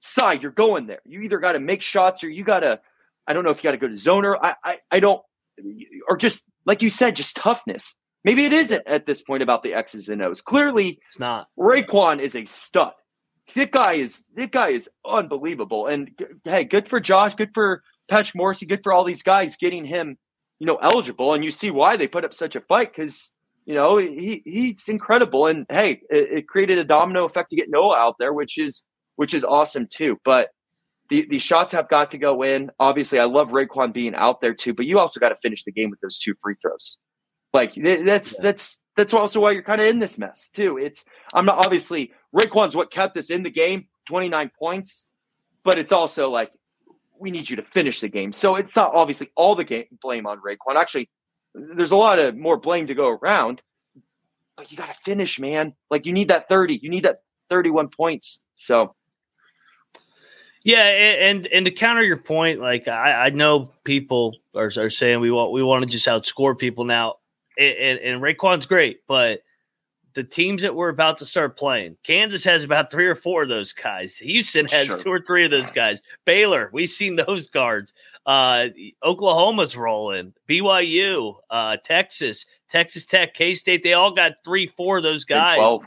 side 0.00 0.42
you're 0.42 0.50
going 0.50 0.86
there. 0.86 1.00
You 1.04 1.20
either 1.20 1.38
got 1.38 1.52
to 1.52 1.60
make 1.60 1.82
shots 1.82 2.24
or 2.24 2.30
you 2.30 2.42
got 2.42 2.60
to, 2.60 2.80
I 3.26 3.34
don't 3.34 3.44
know 3.44 3.50
if 3.50 3.58
you 3.58 3.64
got 3.64 3.72
to 3.72 3.76
go 3.76 3.88
to 3.88 3.94
zoner. 3.94 4.36
I, 4.42 4.54
I, 4.64 4.78
I 4.90 5.00
don't, 5.00 5.20
or 6.08 6.16
just 6.16 6.44
like 6.64 6.82
you 6.82 6.90
said, 6.90 7.16
just 7.16 7.36
toughness. 7.36 7.94
Maybe 8.24 8.44
it 8.44 8.52
isn't 8.52 8.82
at 8.86 9.06
this 9.06 9.22
point 9.22 9.42
about 9.42 9.62
the 9.62 9.74
X's 9.74 10.08
and 10.08 10.24
O's. 10.24 10.40
Clearly, 10.40 10.98
it's 11.06 11.20
not. 11.20 11.46
RaeQuan 11.58 12.18
is 12.18 12.34
a 12.34 12.44
stud. 12.44 12.92
That 13.54 13.70
guy 13.70 13.92
is 13.92 14.24
that 14.34 14.50
guy 14.50 14.70
is 14.70 14.90
unbelievable. 15.06 15.86
And 15.86 16.10
hey, 16.42 16.64
good 16.64 16.88
for 16.88 16.98
Josh. 16.98 17.36
Good 17.36 17.54
for 17.54 17.82
Patch 18.08 18.34
Morrissey. 18.34 18.66
Good 18.66 18.82
for 18.82 18.92
all 18.92 19.04
these 19.04 19.22
guys 19.22 19.56
getting 19.56 19.84
him, 19.84 20.16
you 20.58 20.66
know, 20.66 20.76
eligible. 20.76 21.34
And 21.34 21.44
you 21.44 21.50
see 21.50 21.70
why 21.70 21.96
they 21.96 22.08
put 22.08 22.24
up 22.24 22.34
such 22.34 22.56
a 22.56 22.60
fight 22.60 22.92
because 22.94 23.32
you 23.64 23.74
know 23.74 23.96
he 23.96 24.42
he's 24.44 24.88
incredible. 24.88 25.46
And 25.46 25.66
hey, 25.68 26.02
it, 26.10 26.28
it 26.32 26.48
created 26.48 26.78
a 26.78 26.84
domino 26.84 27.24
effect 27.24 27.50
to 27.50 27.56
get 27.56 27.70
Noah 27.70 27.96
out 27.96 28.16
there, 28.18 28.32
which 28.32 28.58
is 28.58 28.82
which 29.16 29.34
is 29.34 29.44
awesome 29.44 29.86
too. 29.90 30.18
But 30.24 30.50
the, 31.08 31.26
the 31.28 31.38
shots 31.38 31.72
have 31.72 31.88
got 31.88 32.10
to 32.12 32.18
go 32.18 32.42
in. 32.42 32.70
Obviously, 32.78 33.18
I 33.18 33.24
love 33.24 33.50
RaeQuan 33.50 33.92
being 33.92 34.14
out 34.14 34.40
there 34.40 34.54
too, 34.54 34.74
but 34.74 34.86
you 34.86 34.98
also 34.98 35.20
got 35.20 35.28
to 35.28 35.36
finish 35.36 35.64
the 35.64 35.72
game 35.72 35.90
with 35.90 36.00
those 36.00 36.18
two 36.18 36.34
free 36.42 36.56
throws. 36.60 36.98
Like 37.52 37.74
that's 37.74 38.34
yeah. 38.34 38.42
that's 38.42 38.80
that's 38.96 39.14
also 39.14 39.40
why 39.40 39.52
you're 39.52 39.62
kind 39.62 39.80
of 39.80 39.86
in 39.86 39.98
this 39.98 40.18
mess 40.18 40.50
too. 40.50 40.78
It's 40.78 41.04
I'm 41.32 41.46
not 41.46 41.58
obviously 41.58 42.12
RaeQuan's 42.34 42.76
what 42.76 42.90
kept 42.90 43.16
us 43.16 43.30
in 43.30 43.42
the 43.42 43.50
game, 43.50 43.86
29 44.08 44.50
points, 44.58 45.06
but 45.62 45.78
it's 45.78 45.92
also 45.92 46.30
like 46.30 46.50
we 47.18 47.30
need 47.30 47.48
you 47.48 47.56
to 47.56 47.62
finish 47.62 48.00
the 48.00 48.08
game. 48.08 48.32
So 48.32 48.56
it's 48.56 48.76
not 48.76 48.94
obviously 48.94 49.30
all 49.34 49.54
the 49.54 49.64
game 49.64 49.86
blame 50.00 50.26
on 50.26 50.40
RaeQuan. 50.40 50.76
Actually, 50.76 51.08
there's 51.54 51.92
a 51.92 51.96
lot 51.96 52.18
of 52.18 52.36
more 52.36 52.56
blame 52.56 52.86
to 52.88 52.94
go 52.94 53.08
around, 53.08 53.62
but 54.56 54.70
you 54.70 54.76
got 54.76 54.88
to 54.88 54.98
finish, 55.04 55.38
man. 55.38 55.74
Like 55.90 56.06
you 56.06 56.12
need 56.12 56.28
that 56.28 56.48
30, 56.48 56.80
you 56.82 56.90
need 56.90 57.04
that 57.04 57.20
31 57.50 57.88
points. 57.88 58.40
So 58.56 58.94
yeah, 60.66 60.82
and 60.82 61.46
and 61.46 61.64
to 61.66 61.70
counter 61.70 62.02
your 62.02 62.16
point, 62.16 62.60
like 62.60 62.88
I, 62.88 63.26
I 63.26 63.30
know 63.30 63.70
people 63.84 64.34
are, 64.52 64.70
are 64.76 64.90
saying 64.90 65.20
we 65.20 65.30
want 65.30 65.52
we 65.52 65.62
want 65.62 65.86
to 65.86 65.86
just 65.86 66.08
outscore 66.08 66.58
people 66.58 66.84
now, 66.84 67.14
and, 67.56 68.00
and 68.00 68.20
RaeQuan's 68.20 68.66
great, 68.66 68.98
but 69.06 69.42
the 70.16 70.24
teams 70.24 70.62
that 70.62 70.74
we're 70.74 70.88
about 70.88 71.18
to 71.18 71.26
start 71.26 71.58
playing, 71.58 71.94
Kansas 72.02 72.42
has 72.44 72.64
about 72.64 72.90
three 72.90 73.06
or 73.06 73.14
four 73.14 73.42
of 73.42 73.50
those 73.50 73.74
guys. 73.74 74.16
Houston 74.16 74.64
has 74.66 74.86
sure. 74.86 74.98
two 74.98 75.12
or 75.12 75.20
three 75.20 75.44
of 75.44 75.50
those 75.50 75.70
guys. 75.70 76.00
Baylor, 76.24 76.70
we've 76.72 76.88
seen 76.88 77.16
those 77.16 77.50
guards. 77.50 77.92
Uh, 78.24 78.68
Oklahoma's 79.04 79.76
rolling. 79.76 80.32
BYU, 80.48 81.34
uh, 81.50 81.76
Texas, 81.84 82.46
Texas 82.66 83.04
Tech, 83.04 83.34
K 83.34 83.52
State, 83.52 83.82
they 83.82 83.92
all 83.92 84.10
got 84.10 84.32
three, 84.42 84.66
four 84.66 84.96
of 84.96 85.02
those 85.02 85.26
guys. 85.26 85.78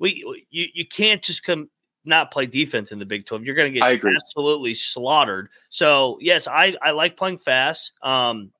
We 0.00 0.44
you 0.50 0.66
you 0.74 0.84
can't 0.84 1.22
just 1.22 1.44
come 1.44 1.70
not 2.04 2.30
play 2.30 2.46
defense 2.46 2.92
in 2.92 2.98
the 2.98 3.06
Big 3.06 3.24
12. 3.24 3.44
You're 3.44 3.54
going 3.54 3.72
to 3.72 3.78
get 3.78 4.04
absolutely 4.16 4.74
slaughtered. 4.74 5.48
So, 5.68 6.18
yes, 6.20 6.46
I, 6.46 6.76
I 6.82 6.90
like 6.90 7.16
playing 7.16 7.38
fast. 7.38 7.92
Um, 8.02 8.52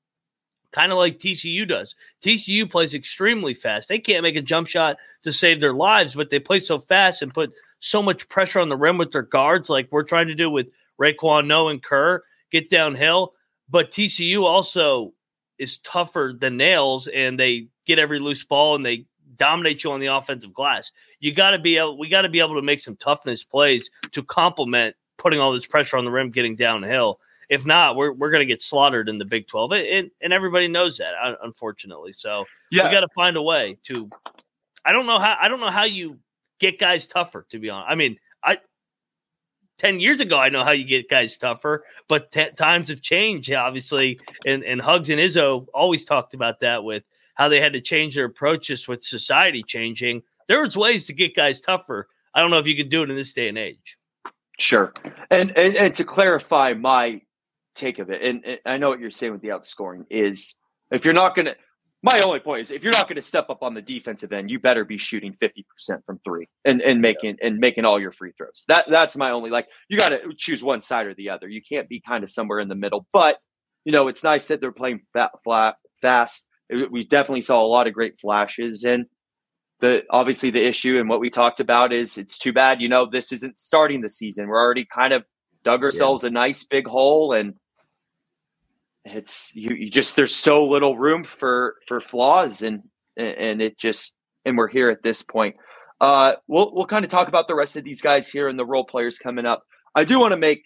kind 0.71 0.91
of 0.91 0.97
like 0.97 1.19
TCU 1.19 1.67
does. 1.67 1.95
TCU 2.21 2.69
plays 2.69 2.93
extremely 2.93 3.53
fast. 3.53 3.87
They 3.87 3.99
can't 3.99 4.23
make 4.23 4.35
a 4.35 4.41
jump 4.41 4.67
shot 4.67 4.97
to 5.23 5.31
save 5.31 5.61
their 5.61 5.73
lives, 5.73 6.15
but 6.15 6.29
they 6.29 6.39
play 6.39 6.59
so 6.59 6.79
fast 6.79 7.21
and 7.21 7.33
put 7.33 7.53
so 7.79 8.01
much 8.01 8.27
pressure 8.29 8.59
on 8.59 8.69
the 8.69 8.77
rim 8.77 8.97
with 8.97 9.11
their 9.11 9.21
guards, 9.21 9.69
like 9.69 9.87
we're 9.91 10.03
trying 10.03 10.27
to 10.27 10.35
do 10.35 10.49
with 10.49 10.67
RaeQuan, 10.99 11.47
No, 11.47 11.69
and 11.69 11.81
Kerr, 11.81 12.23
get 12.51 12.69
downhill. 12.69 13.33
But 13.69 13.91
TCU 13.91 14.43
also 14.43 15.13
is 15.59 15.77
tougher 15.79 16.33
than 16.37 16.57
nails, 16.57 17.07
and 17.07 17.39
they 17.39 17.67
get 17.85 17.99
every 17.99 18.19
loose 18.19 18.43
ball 18.43 18.75
and 18.75 18.85
they 18.85 19.05
dominate 19.35 19.83
you 19.83 19.91
on 19.91 19.99
the 19.99 20.07
offensive 20.07 20.53
glass. 20.53 20.91
You 21.19 21.33
got 21.33 21.51
to 21.51 21.59
be 21.59 21.77
able, 21.77 21.97
we 21.97 22.09
got 22.09 22.23
to 22.23 22.29
be 22.29 22.39
able 22.39 22.55
to 22.55 22.61
make 22.61 22.79
some 22.79 22.95
toughness 22.95 23.43
plays 23.43 23.89
to 24.11 24.23
complement 24.23 24.95
putting 25.17 25.39
all 25.39 25.51
this 25.51 25.65
pressure 25.65 25.97
on 25.97 26.05
the 26.05 26.11
rim, 26.11 26.31
getting 26.31 26.53
downhill. 26.53 27.19
If 27.49 27.65
not, 27.65 27.95
we're 27.95 28.11
we're 28.11 28.29
going 28.29 28.41
to 28.41 28.45
get 28.45 28.61
slaughtered 28.61 29.09
in 29.09 29.17
the 29.17 29.25
Big 29.25 29.47
Twelve, 29.47 29.71
and, 29.71 30.11
and 30.21 30.33
everybody 30.33 30.67
knows 30.67 30.97
that, 30.97 31.13
unfortunately. 31.43 32.13
So 32.13 32.45
yeah. 32.71 32.85
we 32.85 32.91
got 32.91 33.01
to 33.01 33.09
find 33.15 33.37
a 33.37 33.41
way 33.41 33.77
to. 33.83 34.09
I 34.85 34.91
don't 34.91 35.05
know 35.05 35.19
how 35.19 35.37
I 35.39 35.47
don't 35.47 35.59
know 35.59 35.71
how 35.71 35.85
you 35.85 36.19
get 36.59 36.79
guys 36.79 37.07
tougher. 37.07 37.45
To 37.51 37.59
be 37.59 37.69
honest, 37.69 37.89
I 37.89 37.95
mean, 37.95 38.17
I 38.43 38.57
10 39.79 39.99
years 39.99 40.21
ago, 40.21 40.37
I 40.37 40.49
know 40.49 40.63
how 40.63 40.71
you 40.71 40.85
get 40.85 41.09
guys 41.09 41.37
tougher, 41.37 41.83
but 42.07 42.31
t- 42.31 42.49
times 42.55 42.89
have 42.89 43.01
changed, 43.01 43.51
obviously. 43.53 44.17
And, 44.45 44.63
and 44.63 44.81
Hugs 44.81 45.09
and 45.09 45.19
Izzo 45.19 45.67
always 45.73 46.05
talked 46.05 46.33
about 46.33 46.59
that 46.61 46.83
with 46.83 47.03
how 47.35 47.47
they 47.47 47.61
had 47.61 47.73
to 47.73 47.81
change 47.81 48.15
their 48.15 48.25
approaches 48.25 48.87
with 48.87 49.03
society 49.03 49.63
changing. 49.63 50.23
There 50.47 50.63
was 50.63 50.75
ways 50.75 51.05
to 51.07 51.13
get 51.13 51.35
guys 51.35 51.61
tougher. 51.61 52.07
I 52.33 52.41
don't 52.41 52.49
know 52.49 52.57
if 52.57 52.67
you 52.67 52.75
can 52.75 52.89
do 52.89 53.03
it 53.03 53.09
in 53.09 53.15
this 53.15 53.33
day 53.33 53.47
and 53.47 53.57
age. 53.57 53.97
Sure. 54.59 54.91
And 55.29 55.55
and, 55.55 55.75
and 55.75 55.95
to 55.95 56.03
clarify 56.03 56.73
my 56.73 57.21
take 57.77 57.99
of 57.99 58.09
it, 58.09 58.21
and, 58.21 58.45
and 58.45 58.59
I 58.65 58.77
know 58.77 58.89
what 58.89 58.99
you're 58.99 59.11
saying 59.11 59.33
with 59.33 59.41
the 59.41 59.49
outscoring 59.49 60.05
is 60.09 60.55
if 60.91 61.05
you're 61.05 61.13
not 61.13 61.35
going 61.35 61.47
to 61.47 61.55
my 62.03 62.21
only 62.21 62.39
point 62.39 62.61
is 62.61 62.71
if 62.71 62.83
you're 62.83 62.93
not 62.93 63.07
going 63.07 63.15
to 63.15 63.21
step 63.21 63.49
up 63.49 63.63
on 63.63 63.73
the 63.73 63.81
defensive 63.81 64.31
end, 64.31 64.51
you 64.51 64.59
better 64.59 64.85
be 64.85 64.97
shooting 64.97 65.33
50% 65.33 65.63
from 66.05 66.19
three 66.23 66.47
and, 66.63 66.81
and 66.81 67.01
making 67.01 67.37
yeah. 67.39 67.47
and 67.47 67.57
making 67.57 67.85
all 67.85 67.99
your 67.99 68.11
free 68.11 68.31
throws. 68.37 68.63
That 68.67 68.85
that's 68.89 69.17
my 69.17 69.31
only 69.31 69.49
like 69.49 69.67
you 69.89 69.97
got 69.97 70.09
to 70.09 70.33
choose 70.37 70.63
one 70.63 70.81
side 70.81 71.07
or 71.07 71.15
the 71.15 71.31
other. 71.31 71.47
You 71.47 71.61
can't 71.61 71.89
be 71.89 71.99
kind 71.99 72.23
of 72.23 72.29
somewhere 72.29 72.59
in 72.59 72.67
the 72.67 72.75
middle. 72.75 73.07
But 73.11 73.39
you 73.83 73.91
know, 73.91 74.07
it's 74.07 74.23
nice 74.23 74.47
that 74.47 74.61
they're 74.61 74.71
playing 74.71 75.01
fat, 75.13 75.31
flat, 75.43 75.75
fast. 76.01 76.47
We 76.69 77.03
definitely 77.03 77.41
saw 77.41 77.63
a 77.63 77.67
lot 77.67 77.87
of 77.87 77.93
great 77.93 78.19
flashes 78.19 78.83
and 78.83 79.05
the 79.79 80.03
obviously 80.09 80.49
the 80.49 80.65
issue 80.65 80.99
and 80.99 81.07
what 81.07 81.19
we 81.19 81.29
talked 81.29 81.59
about 81.59 81.93
is 81.93 82.17
it's 82.17 82.37
too 82.37 82.51
bad, 82.51 82.81
you 82.81 82.89
know, 82.89 83.07
this 83.09 83.31
isn't 83.31 83.59
starting 83.59 84.01
the 84.01 84.09
season. 84.09 84.47
We're 84.47 84.61
already 84.61 84.85
kind 84.85 85.13
of 85.13 85.23
dug 85.63 85.83
ourselves 85.83 86.23
yeah. 86.23 86.29
a 86.29 86.31
nice 86.31 86.63
big 86.63 86.87
hole 86.87 87.33
and 87.33 87.53
it's 89.07 89.55
you, 89.55 89.75
you 89.75 89.89
just 89.89 90.15
there's 90.15 90.35
so 90.35 90.65
little 90.65 90.97
room 90.97 91.23
for 91.23 91.75
for 91.87 91.99
flaws 91.99 92.61
and 92.61 92.83
and 93.17 93.61
it 93.61 93.77
just 93.77 94.13
and 94.45 94.57
we're 94.57 94.67
here 94.67 94.89
at 94.89 95.03
this 95.03 95.21
point. 95.21 95.55
Uh, 95.99 96.33
we'll 96.47 96.73
we'll 96.73 96.85
kind 96.85 97.05
of 97.05 97.11
talk 97.11 97.27
about 97.27 97.47
the 97.47 97.55
rest 97.55 97.75
of 97.75 97.83
these 97.83 98.01
guys 98.01 98.27
here 98.29 98.47
and 98.47 98.57
the 98.57 98.65
role 98.65 98.85
players 98.85 99.17
coming 99.19 99.45
up. 99.45 99.63
I 99.95 100.03
do 100.03 100.19
want 100.19 100.31
to 100.31 100.37
make 100.37 100.65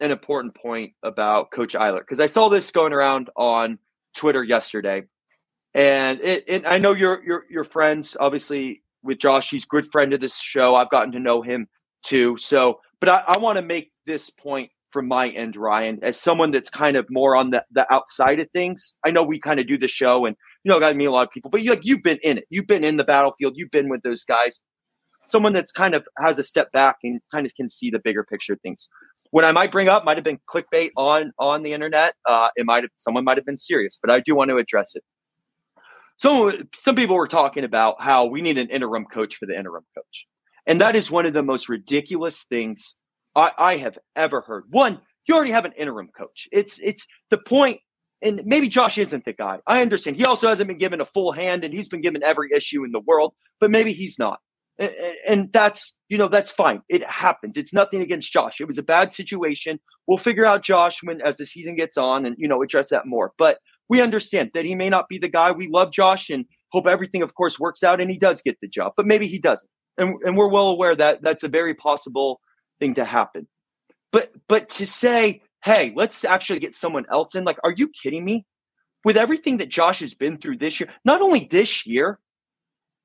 an 0.00 0.10
important 0.10 0.54
point 0.54 0.92
about 1.02 1.50
Coach 1.52 1.76
Eilert 1.76 2.00
because 2.00 2.20
I 2.20 2.26
saw 2.26 2.48
this 2.48 2.70
going 2.70 2.92
around 2.92 3.30
on 3.36 3.78
Twitter 4.16 4.42
yesterday, 4.42 5.04
and 5.74 6.20
it, 6.20 6.44
it, 6.48 6.64
I 6.66 6.78
know 6.78 6.92
you're 6.92 7.22
you're 7.24 7.44
you're 7.48 7.64
friends 7.64 8.16
obviously 8.18 8.82
with 9.02 9.18
Josh. 9.18 9.50
He's 9.50 9.64
good 9.64 9.86
friend 9.86 10.12
of 10.12 10.20
this 10.20 10.38
show. 10.38 10.74
I've 10.74 10.90
gotten 10.90 11.12
to 11.12 11.20
know 11.20 11.42
him 11.42 11.68
too. 12.02 12.36
So, 12.38 12.80
but 13.00 13.08
I, 13.08 13.24
I 13.28 13.38
want 13.38 13.56
to 13.56 13.62
make 13.62 13.92
this 14.06 14.30
point 14.30 14.70
from 14.92 15.08
my 15.08 15.30
end, 15.30 15.56
Ryan, 15.56 15.98
as 16.02 16.20
someone 16.20 16.50
that's 16.50 16.70
kind 16.70 16.96
of 16.96 17.06
more 17.10 17.34
on 17.34 17.50
the, 17.50 17.64
the 17.70 17.90
outside 17.92 18.40
of 18.40 18.50
things. 18.50 18.94
I 19.04 19.10
know 19.10 19.22
we 19.22 19.40
kind 19.40 19.58
of 19.58 19.66
do 19.66 19.78
the 19.78 19.88
show 19.88 20.26
and, 20.26 20.36
you 20.64 20.70
know, 20.70 20.78
to 20.78 20.94
meet 20.94 21.06
a 21.06 21.10
lot 21.10 21.26
of 21.26 21.32
people, 21.32 21.50
but 21.50 21.62
you 21.62 21.70
like 21.70 21.84
you've 21.84 22.02
been 22.02 22.18
in 22.22 22.38
it. 22.38 22.44
You've 22.50 22.66
been 22.66 22.84
in 22.84 22.96
the 22.98 23.04
battlefield. 23.04 23.54
You've 23.56 23.70
been 23.70 23.88
with 23.88 24.02
those 24.02 24.24
guys. 24.24 24.60
Someone 25.26 25.52
that's 25.52 25.72
kind 25.72 25.94
of 25.94 26.06
has 26.18 26.38
a 26.38 26.44
step 26.44 26.72
back 26.72 26.96
and 27.02 27.20
kind 27.32 27.46
of 27.46 27.54
can 27.54 27.68
see 27.68 27.90
the 27.90 28.00
bigger 28.00 28.24
picture 28.24 28.56
things. 28.56 28.88
What 29.30 29.44
I 29.44 29.52
might 29.52 29.72
bring 29.72 29.88
up 29.88 30.04
might 30.04 30.18
have 30.18 30.24
been 30.24 30.40
clickbait 30.52 30.90
on 30.96 31.32
on 31.38 31.62
the 31.62 31.72
internet. 31.72 32.14
Uh, 32.28 32.48
it 32.54 32.66
might 32.66 32.82
have 32.82 32.90
someone 32.98 33.24
might 33.24 33.38
have 33.38 33.46
been 33.46 33.56
serious, 33.56 33.98
but 34.00 34.10
I 34.10 34.20
do 34.20 34.34
want 34.34 34.50
to 34.50 34.56
address 34.56 34.94
it. 34.94 35.02
So 36.18 36.52
some 36.76 36.94
people 36.94 37.16
were 37.16 37.28
talking 37.28 37.64
about 37.64 37.96
how 38.00 38.26
we 38.26 38.42
need 38.42 38.58
an 38.58 38.68
interim 38.68 39.06
coach 39.06 39.36
for 39.36 39.46
the 39.46 39.58
interim 39.58 39.84
coach. 39.96 40.26
And 40.66 40.80
that 40.80 40.94
is 40.94 41.10
one 41.10 41.26
of 41.26 41.32
the 41.32 41.42
most 41.42 41.68
ridiculous 41.68 42.44
things 42.44 42.94
I, 43.34 43.52
I 43.58 43.76
have 43.76 43.98
ever 44.16 44.40
heard. 44.42 44.64
One, 44.70 45.00
you 45.26 45.34
already 45.34 45.52
have 45.52 45.64
an 45.64 45.72
interim 45.72 46.08
coach. 46.08 46.48
It's 46.52 46.78
it's 46.80 47.06
the 47.30 47.38
point, 47.38 47.80
and 48.20 48.42
maybe 48.44 48.68
Josh 48.68 48.98
isn't 48.98 49.24
the 49.24 49.32
guy. 49.32 49.60
I 49.66 49.82
understand. 49.82 50.16
He 50.16 50.24
also 50.24 50.48
hasn't 50.48 50.68
been 50.68 50.78
given 50.78 51.00
a 51.00 51.06
full 51.06 51.32
hand, 51.32 51.64
and 51.64 51.72
he's 51.72 51.88
been 51.88 52.00
given 52.00 52.22
every 52.22 52.50
issue 52.54 52.84
in 52.84 52.92
the 52.92 53.00
world. 53.00 53.34
But 53.60 53.70
maybe 53.70 53.92
he's 53.92 54.18
not, 54.18 54.40
and, 54.78 54.92
and 55.26 55.52
that's 55.52 55.94
you 56.08 56.18
know 56.18 56.28
that's 56.28 56.50
fine. 56.50 56.82
It 56.88 57.08
happens. 57.08 57.56
It's 57.56 57.72
nothing 57.72 58.02
against 58.02 58.32
Josh. 58.32 58.60
It 58.60 58.66
was 58.66 58.78
a 58.78 58.82
bad 58.82 59.12
situation. 59.12 59.78
We'll 60.06 60.18
figure 60.18 60.44
out 60.44 60.62
Josh 60.62 60.98
when 61.02 61.20
as 61.22 61.36
the 61.36 61.46
season 61.46 61.76
gets 61.76 61.96
on, 61.96 62.26
and 62.26 62.34
you 62.38 62.48
know 62.48 62.62
address 62.62 62.90
that 62.90 63.06
more. 63.06 63.32
But 63.38 63.58
we 63.88 64.00
understand 64.00 64.50
that 64.54 64.64
he 64.64 64.74
may 64.74 64.88
not 64.88 65.08
be 65.08 65.18
the 65.18 65.28
guy. 65.28 65.52
We 65.52 65.68
love 65.68 65.92
Josh 65.92 66.30
and 66.30 66.46
hope 66.72 66.86
everything, 66.86 67.22
of 67.22 67.34
course, 67.34 67.60
works 67.60 67.82
out, 67.82 68.00
and 68.00 68.10
he 68.10 68.18
does 68.18 68.42
get 68.42 68.58
the 68.60 68.68
job. 68.68 68.92
But 68.96 69.06
maybe 69.06 69.28
he 69.28 69.38
doesn't, 69.38 69.70
and 69.98 70.16
and 70.24 70.36
we're 70.36 70.48
well 70.48 70.68
aware 70.68 70.96
that 70.96 71.22
that's 71.22 71.44
a 71.44 71.48
very 71.48 71.74
possible 71.74 72.40
thing 72.80 72.94
to 72.94 73.04
happen. 73.04 73.48
But 74.12 74.32
but 74.48 74.68
to 74.70 74.86
say, 74.86 75.42
hey, 75.64 75.92
let's 75.96 76.24
actually 76.24 76.58
get 76.58 76.74
someone 76.74 77.06
else 77.10 77.34
in, 77.34 77.44
like, 77.44 77.58
are 77.64 77.72
you 77.72 77.88
kidding 77.88 78.24
me? 78.24 78.44
With 79.04 79.16
everything 79.16 79.56
that 79.58 79.68
Josh 79.68 80.00
has 80.00 80.14
been 80.14 80.38
through 80.38 80.58
this 80.58 80.78
year, 80.78 80.88
not 81.04 81.22
only 81.22 81.48
this 81.50 81.86
year, 81.86 82.20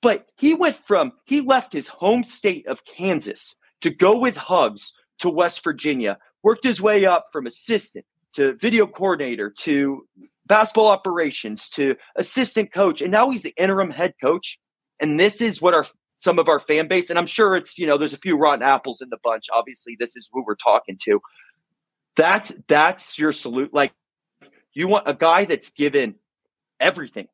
but 0.02 0.28
he 0.38 0.54
went 0.54 0.76
from 0.76 1.14
he 1.26 1.42
left 1.42 1.74
his 1.74 1.88
home 1.88 2.24
state 2.24 2.68
of 2.68 2.86
Kansas 2.86 3.56
to 3.82 3.90
go 3.90 4.18
with 4.18 4.36
Hugs 4.36 4.94
to 5.20 5.30
West 5.30 5.64
Virginia, 5.64 6.18
worked 6.44 6.64
his 6.64 6.82
way 6.82 7.06
up 7.06 7.26
from 7.32 7.48
assistant 7.48 8.06
to 8.34 8.54
video 8.58 8.86
coordinator 8.86 9.50
to 9.50 10.08
basketball 10.46 10.88
operations 10.88 11.70
to 11.70 11.96
assistant 12.16 12.72
coach, 12.72 13.02
and 13.02 13.12
now 13.12 13.30
he's 13.30 13.44
the 13.44 13.54
interim 13.58 13.90
head 13.90 14.14
coach. 14.22 14.60
And 15.00 15.20
this 15.20 15.42
is 15.42 15.62
what 15.62 15.74
our 15.74 15.86
some 16.18 16.40
of 16.40 16.50
our 16.50 16.60
fan 16.60 16.88
base, 16.88 17.10
and 17.10 17.18
I'm 17.18 17.28
sure 17.28 17.56
it's, 17.56 17.78
you 17.78 17.88
know, 17.88 17.98
there's 17.98 18.14
a 18.14 18.18
few 18.18 18.38
rotten 18.38 18.64
apples 18.64 19.02
in 19.02 19.10
the 19.10 19.20
bunch. 19.24 19.46
Obviously, 19.54 19.96
this 20.00 20.16
is 20.16 20.30
who 20.32 20.44
we're 20.46 20.56
talking 20.56 20.98
to. 21.04 21.22
That's 22.16 22.50
that's 22.68 23.20
your 23.20 23.32
salute. 23.32 23.74
Like 23.74 23.94
you 24.74 24.88
want 24.88 25.08
a 25.08 25.14
guy 25.14 25.46
that's 25.46 25.70
given 25.70 26.16
everything 26.80 27.28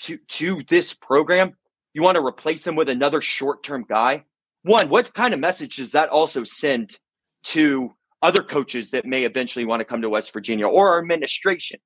to 0.00 0.18
to 0.28 0.62
this 0.68 0.92
program. 0.92 1.54
You 1.94 2.02
want 2.02 2.16
to 2.16 2.24
replace 2.24 2.66
him 2.66 2.76
with 2.76 2.88
another 2.88 3.20
short-term 3.20 3.86
guy. 3.88 4.24
One, 4.62 4.88
what 4.88 5.14
kind 5.14 5.32
of 5.32 5.40
message 5.40 5.76
does 5.76 5.92
that 5.92 6.10
also 6.10 6.44
send 6.44 6.98
to 7.44 7.92
other 8.20 8.42
coaches 8.42 8.90
that 8.90 9.06
may 9.06 9.24
eventually 9.24 9.64
want 9.64 9.80
to 9.80 9.84
come 9.84 10.02
to 10.02 10.08
West 10.08 10.32
Virginia 10.32 10.66
or 10.66 10.90
our 10.90 10.98
administration? 10.98 11.78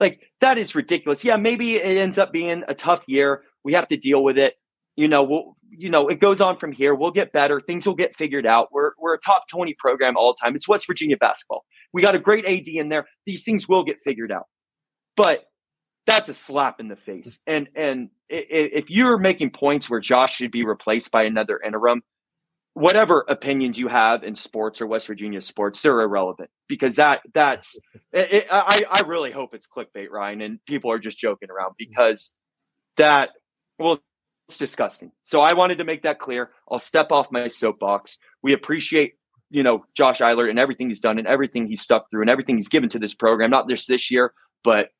Like 0.00 0.20
that 0.40 0.58
is 0.58 0.74
ridiculous. 0.74 1.24
Yeah, 1.24 1.36
maybe 1.36 1.76
it 1.76 1.96
ends 1.96 2.18
up 2.18 2.32
being 2.32 2.64
a 2.66 2.74
tough 2.74 3.04
year. 3.06 3.44
We 3.64 3.72
have 3.74 3.88
to 3.88 3.96
deal 3.96 4.22
with 4.22 4.38
it 4.38 4.56
you 4.96 5.08
know, 5.08 5.22
we'll, 5.22 5.56
you 5.70 5.90
know, 5.90 6.08
it 6.08 6.20
goes 6.20 6.40
on 6.40 6.56
from 6.56 6.72
here. 6.72 6.94
We'll 6.94 7.10
get 7.10 7.32
better. 7.32 7.60
Things 7.60 7.86
will 7.86 7.94
get 7.94 8.14
figured 8.14 8.46
out. 8.46 8.68
We're, 8.72 8.92
we're 8.98 9.14
a 9.14 9.18
top 9.18 9.48
20 9.48 9.74
program 9.74 10.16
all 10.16 10.32
the 10.32 10.38
time. 10.42 10.56
It's 10.56 10.68
West 10.68 10.86
Virginia 10.86 11.16
basketball. 11.16 11.64
We 11.92 12.02
got 12.02 12.14
a 12.14 12.18
great 12.18 12.46
AD 12.46 12.68
in 12.68 12.88
there. 12.88 13.06
These 13.26 13.44
things 13.44 13.68
will 13.68 13.84
get 13.84 14.00
figured 14.02 14.32
out. 14.32 14.46
But 15.16 15.44
that's 16.06 16.28
a 16.28 16.34
slap 16.34 16.80
in 16.80 16.88
the 16.88 16.96
face. 16.96 17.40
And, 17.46 17.68
and 17.74 18.10
if 18.28 18.90
you're 18.90 19.18
making 19.18 19.50
points 19.50 19.90
where 19.90 20.00
Josh 20.00 20.36
should 20.36 20.50
be 20.50 20.64
replaced 20.64 21.10
by 21.10 21.24
another 21.24 21.60
interim, 21.64 22.02
whatever 22.76 23.24
opinions 23.28 23.78
you 23.78 23.88
have 23.88 24.22
in 24.22 24.34
sports 24.34 24.82
or 24.82 24.86
West 24.86 25.06
Virginia 25.06 25.40
sports, 25.40 25.80
they're 25.80 26.00
irrelevant 26.00 26.50
because 26.68 26.96
that 26.96 27.22
that's 27.32 27.78
it, 28.12 28.46
I 28.50 28.84
I 28.90 29.00
really 29.06 29.30
hope 29.30 29.54
it's 29.54 29.66
clickbait, 29.66 30.10
Ryan, 30.10 30.42
and 30.42 30.64
people 30.66 30.92
are 30.92 30.98
just 30.98 31.18
joking 31.18 31.48
around 31.50 31.74
because 31.78 32.34
that 32.98 33.30
well 33.78 34.00
it's 34.48 34.58
disgusting. 34.58 35.12
So 35.22 35.40
I 35.40 35.54
wanted 35.54 35.78
to 35.78 35.84
make 35.84 36.02
that 36.02 36.18
clear. 36.18 36.50
I'll 36.70 36.78
step 36.78 37.10
off 37.10 37.32
my 37.32 37.48
soapbox. 37.48 38.18
We 38.42 38.52
appreciate, 38.52 39.14
you 39.50 39.62
know, 39.62 39.84
Josh 39.94 40.20
Eilert 40.20 40.50
and 40.50 40.58
everything 40.58 40.88
he's 40.88 41.00
done 41.00 41.18
and 41.18 41.26
everything 41.26 41.66
he's 41.66 41.80
stuck 41.80 42.10
through 42.10 42.22
and 42.22 42.30
everything 42.30 42.56
he's 42.56 42.68
given 42.68 42.88
to 42.90 42.98
this 42.98 43.14
program, 43.14 43.50
not 43.50 43.68
just 43.68 43.88
this 43.88 44.10
year, 44.10 44.32
but 44.62 44.90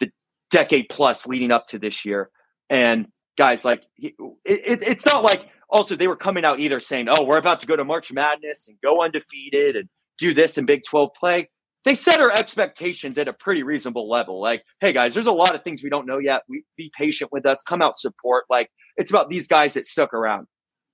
the 0.00 0.10
decade 0.50 0.88
plus 0.88 1.26
leading 1.26 1.50
up 1.50 1.68
to 1.68 1.78
this 1.78 2.04
year. 2.04 2.30
And 2.68 3.08
guys, 3.38 3.64
like, 3.64 3.82
it, 3.96 4.14
it, 4.44 4.82
it's 4.82 5.06
not 5.06 5.22
like 5.22 5.48
also 5.70 5.96
they 5.96 6.08
were 6.08 6.16
coming 6.16 6.44
out 6.44 6.60
either 6.60 6.80
saying, 6.80 7.08
oh, 7.08 7.24
we're 7.24 7.38
about 7.38 7.60
to 7.60 7.66
go 7.66 7.76
to 7.76 7.84
March 7.84 8.12
Madness 8.12 8.68
and 8.68 8.76
go 8.82 9.02
undefeated 9.02 9.76
and 9.76 9.88
do 10.18 10.34
this 10.34 10.58
in 10.58 10.66
Big 10.66 10.82
12 10.88 11.10
play 11.18 11.48
they 11.84 11.94
set 11.94 12.20
our 12.20 12.30
expectations 12.30 13.18
at 13.18 13.28
a 13.28 13.32
pretty 13.32 13.62
reasonable 13.62 14.08
level. 14.08 14.40
Like, 14.40 14.64
hey 14.80 14.92
guys, 14.92 15.14
there's 15.14 15.26
a 15.26 15.32
lot 15.32 15.54
of 15.54 15.62
things 15.64 15.82
we 15.82 15.90
don't 15.90 16.06
know 16.06 16.18
yet. 16.18 16.42
We 16.48 16.64
be 16.76 16.92
patient 16.96 17.32
with 17.32 17.46
us, 17.46 17.62
come 17.62 17.82
out 17.82 17.98
support. 17.98 18.44
Like, 18.48 18.70
it's 18.96 19.10
about 19.10 19.30
these 19.30 19.48
guys 19.48 19.74
that 19.74 19.84
stuck 19.84 20.14
around. 20.14 20.46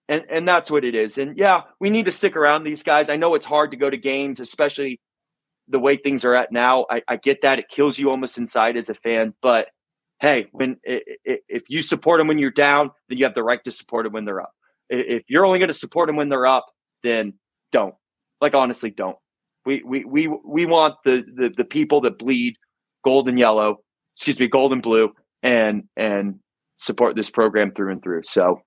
And 0.09 0.25
and 0.31 0.49
that's 0.49 0.71
what 0.71 0.85
it 0.85 0.95
is. 0.95 1.19
And 1.19 1.39
yeah, 1.39 1.63
we 1.81 1.91
need 1.91 2.07
to 2.07 2.11
stick 2.13 2.37
around 2.37 2.65
these 2.65 2.83
guys. 2.83 3.11
I 3.11 3.17
know 3.17 3.35
it's 3.35 3.45
hard 3.45 3.73
to 3.73 3.77
go 3.77 3.91
to 3.91 3.97
games, 3.99 4.41
especially 4.41 5.01
the 5.69 5.79
way 5.79 5.97
things 5.97 6.25
are 6.25 6.35
at 6.35 6.51
now. 6.51 6.87
I, 6.91 7.03
I 7.07 7.17
get 7.17 7.43
that. 7.43 7.59
It 7.59 7.69
kills 7.69 7.99
you 7.99 8.11
almost 8.11 8.39
inside 8.39 8.79
as 8.79 8.89
a 8.89 8.95
fan. 8.95 9.35
But 9.43 9.69
hey, 10.21 10.49
when 10.53 10.79
if 10.85 11.69
you 11.69 11.83
support 11.83 12.21
them 12.21 12.27
when 12.27 12.39
you're 12.39 12.51
down, 12.51 12.91
then 13.09 13.19
you 13.19 13.25
have 13.25 13.35
the 13.35 13.45
right 13.45 13.63
to 13.65 13.71
support 13.71 14.05
them 14.05 14.15
when 14.15 14.25
they're 14.25 14.41
up. 14.41 14.53
If 14.89 15.25
you're 15.29 15.45
only 15.45 15.59
going 15.59 15.69
to 15.69 15.75
support 15.75 16.07
them 16.07 16.17
when 16.17 16.31
they're 16.31 16.47
up, 16.47 16.65
then 17.03 17.35
don't. 17.71 17.95
Like 18.41 18.55
honestly, 18.55 18.91
don't. 18.91 19.19
We 19.69 19.83
we 19.83 20.03
we 20.07 20.29
we 20.29 20.65
want 20.65 20.95
the 21.05 21.27
the, 21.37 21.51
the 21.51 21.65
people 21.67 22.01
that 22.01 22.17
bleed 22.17 22.57
gold 23.05 23.29
and 23.29 23.39
yellow, 23.39 23.83
excuse 24.17 24.41
me, 24.41 24.49
gold 24.49 24.73
and 24.73 24.81
blue, 24.81 25.15
and 25.43 25.85
and 25.95 26.41
support 26.79 27.17
this 27.17 27.29
program 27.29 27.71
through 27.71 27.93
and 27.93 28.03
through. 28.03 28.23
So 28.23 28.63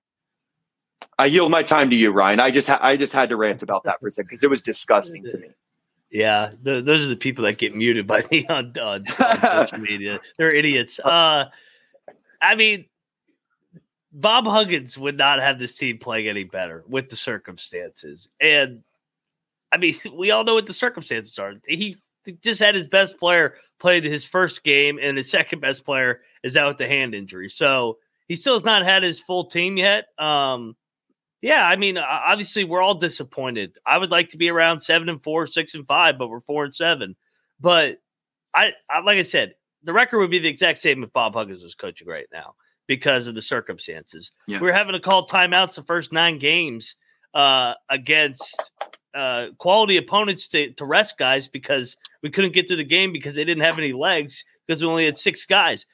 I 1.18 1.26
yield 1.26 1.50
my 1.50 1.64
time 1.64 1.90
to 1.90 1.96
you, 1.96 2.12
Ryan. 2.12 2.38
I 2.38 2.52
just 2.52 2.68
ha- 2.68 2.78
I 2.80 2.96
just 2.96 3.12
had 3.12 3.30
to 3.30 3.36
rant 3.36 3.64
about 3.64 3.82
that 3.82 3.96
for 4.00 4.06
a 4.06 4.10
second 4.12 4.28
because 4.28 4.44
it 4.44 4.50
was 4.50 4.62
disgusting 4.62 5.24
to 5.24 5.38
me. 5.38 5.48
Yeah, 6.08 6.52
those 6.62 7.02
are 7.02 7.08
the 7.08 7.16
people 7.16 7.46
that 7.46 7.58
get 7.58 7.74
muted 7.74 8.06
by 8.06 8.22
me 8.30 8.46
on, 8.46 8.72
on, 8.78 9.04
on 9.18 9.66
social 9.66 9.78
media. 9.80 10.20
They're 10.38 10.54
idiots. 10.54 11.00
Uh, 11.00 11.46
I 12.40 12.54
mean, 12.54 12.84
Bob 14.12 14.46
Huggins 14.46 14.96
would 14.96 15.16
not 15.16 15.40
have 15.40 15.58
this 15.58 15.74
team 15.74 15.98
playing 15.98 16.28
any 16.28 16.44
better 16.44 16.84
with 16.86 17.08
the 17.08 17.16
circumstances, 17.16 18.28
and 18.40 18.84
I 19.72 19.78
mean, 19.78 19.94
we 20.16 20.30
all 20.30 20.44
know 20.44 20.54
what 20.54 20.66
the 20.66 20.72
circumstances 20.72 21.38
are. 21.38 21.54
He 21.66 21.96
just 22.40 22.60
had 22.60 22.74
his 22.74 22.86
best 22.86 23.18
player 23.18 23.54
played 23.80 24.04
his 24.04 24.24
first 24.24 24.62
game, 24.62 24.98
and 25.02 25.16
his 25.16 25.30
second 25.30 25.60
best 25.60 25.84
player 25.84 26.20
is 26.42 26.56
out 26.56 26.68
with 26.68 26.78
the 26.78 26.88
hand 26.88 27.14
injury. 27.14 27.48
So 27.48 27.98
he 28.28 28.36
still 28.36 28.54
has 28.54 28.64
not 28.64 28.84
had 28.84 29.02
his 29.02 29.18
full 29.20 29.46
team 29.46 29.76
yet. 29.76 30.06
Um, 30.18 30.76
yeah, 31.40 31.66
I 31.66 31.74
mean, 31.74 31.98
obviously 31.98 32.62
we're 32.62 32.80
all 32.80 32.94
disappointed. 32.94 33.76
I 33.84 33.98
would 33.98 34.12
like 34.12 34.28
to 34.28 34.36
be 34.36 34.48
around 34.48 34.80
seven 34.80 35.08
and 35.08 35.20
four, 35.20 35.48
six 35.48 35.74
and 35.74 35.86
five, 35.86 36.16
but 36.16 36.28
we're 36.28 36.40
four 36.40 36.64
and 36.64 36.74
seven. 36.74 37.16
But 37.60 37.98
I, 38.54 38.70
I 38.88 39.00
like 39.00 39.18
I 39.18 39.22
said, 39.22 39.54
the 39.82 39.92
record 39.92 40.20
would 40.20 40.30
be 40.30 40.38
the 40.38 40.48
exact 40.48 40.78
same 40.78 41.02
if 41.02 41.12
Bob 41.12 41.34
Huggins 41.34 41.64
was 41.64 41.74
coaching 41.74 42.06
right 42.06 42.28
now 42.32 42.54
because 42.86 43.26
of 43.26 43.34
the 43.34 43.42
circumstances. 43.42 44.30
Yeah. 44.46 44.60
We 44.60 44.70
are 44.70 44.72
having 44.72 44.92
to 44.92 45.00
call 45.00 45.26
timeouts 45.26 45.74
the 45.74 45.82
first 45.82 46.12
nine 46.12 46.38
games 46.38 46.94
uh, 47.34 47.74
against 47.90 48.70
uh, 49.14 49.46
quality 49.58 49.96
opponents 49.96 50.48
to, 50.48 50.70
to 50.72 50.84
rest 50.84 51.18
guys 51.18 51.48
because 51.48 51.96
we 52.22 52.30
couldn't 52.30 52.52
get 52.52 52.66
to 52.68 52.76
the 52.76 52.84
game 52.84 53.12
because 53.12 53.34
they 53.34 53.44
didn't 53.44 53.62
have 53.62 53.78
any 53.78 53.92
legs 53.92 54.44
because 54.66 54.82
we 54.82 54.88
only 54.88 55.04
had 55.04 55.18
six 55.18 55.44
guys. 55.44 55.86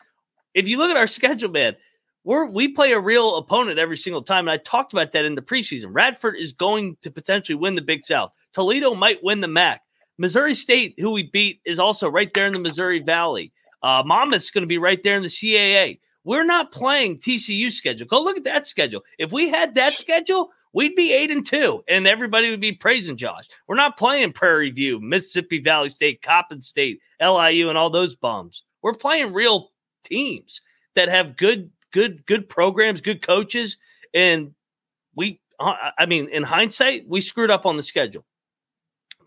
If 0.54 0.68
you 0.68 0.78
look 0.78 0.90
at 0.90 0.96
our 0.96 1.06
schedule, 1.06 1.50
man, 1.50 1.76
we're 2.24 2.46
we 2.46 2.68
play 2.68 2.92
a 2.92 3.00
real 3.00 3.36
opponent 3.36 3.78
every 3.78 3.96
single 3.96 4.22
time. 4.22 4.48
And 4.48 4.50
I 4.50 4.58
talked 4.58 4.92
about 4.92 5.12
that 5.12 5.24
in 5.24 5.34
the 5.34 5.42
preseason. 5.42 5.86
Radford 5.90 6.36
is 6.36 6.52
going 6.52 6.96
to 7.02 7.10
potentially 7.10 7.56
win 7.56 7.74
the 7.74 7.82
Big 7.82 8.04
South. 8.04 8.32
Toledo 8.52 8.94
might 8.94 9.22
win 9.22 9.40
the 9.40 9.48
MAC. 9.48 9.82
Missouri 10.18 10.54
State, 10.54 10.94
who 10.98 11.12
we 11.12 11.22
beat, 11.22 11.60
is 11.64 11.78
also 11.78 12.08
right 12.08 12.32
there 12.34 12.46
in 12.46 12.52
the 12.52 12.58
Missouri 12.58 13.00
Valley. 13.00 13.52
Uh, 13.82 14.02
Monmouth's 14.04 14.50
going 14.50 14.62
to 14.62 14.68
be 14.68 14.78
right 14.78 15.02
there 15.02 15.16
in 15.16 15.22
the 15.22 15.28
CAA. 15.28 16.00
We're 16.24 16.44
not 16.44 16.72
playing 16.72 17.18
TCU 17.18 17.70
schedule. 17.70 18.06
Go 18.06 18.22
look 18.22 18.36
at 18.36 18.44
that 18.44 18.66
schedule. 18.66 19.02
If 19.18 19.32
we 19.32 19.48
had 19.48 19.76
that 19.76 19.96
schedule, 19.96 20.50
we'd 20.72 20.94
be 20.94 21.12
eight 21.12 21.30
and 21.30 21.46
two, 21.46 21.82
and 21.88 22.06
everybody 22.06 22.50
would 22.50 22.60
be 22.60 22.72
praising 22.72 23.16
Josh. 23.16 23.48
We're 23.66 23.76
not 23.76 23.96
playing 23.96 24.32
Prairie 24.32 24.70
View, 24.70 25.00
Mississippi 25.00 25.60
Valley 25.60 25.88
State, 25.88 26.22
Coppin 26.22 26.62
State, 26.62 27.00
LIU, 27.20 27.68
and 27.68 27.78
all 27.78 27.90
those 27.90 28.14
bums. 28.14 28.64
We're 28.82 28.94
playing 28.94 29.32
real 29.32 29.70
teams 30.04 30.60
that 30.94 31.08
have 31.08 31.36
good 31.36 31.70
good 31.92 32.24
good 32.26 32.48
programs, 32.48 33.00
good 33.00 33.22
coaches, 33.22 33.76
and 34.14 34.52
we. 35.14 35.40
Uh, 35.60 35.74
I 35.98 36.06
mean, 36.06 36.28
in 36.28 36.44
hindsight, 36.44 37.08
we 37.08 37.20
screwed 37.20 37.50
up 37.50 37.66
on 37.66 37.76
the 37.76 37.82
schedule, 37.82 38.24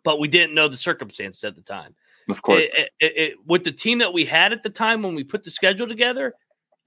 but 0.04 0.20
we 0.20 0.30
didn't 0.30 0.56
know 0.56 0.70
the 0.70 0.78
circumstances 0.78 1.44
at 1.44 1.56
the 1.56 1.62
time. 1.62 1.94
Of 2.30 2.42
course, 2.42 2.64
it, 2.64 2.90
it, 3.00 3.14
it, 3.16 3.34
with 3.46 3.64
the 3.64 3.72
team 3.72 3.98
that 3.98 4.14
we 4.14 4.26
had 4.26 4.54
at 4.54 4.64
the 4.64 4.70
time 4.70 5.02
when 5.02 5.16
we 5.16 5.24
put 5.24 5.44
the 5.44 5.52
schedule 5.52 5.88
together, 5.88 6.34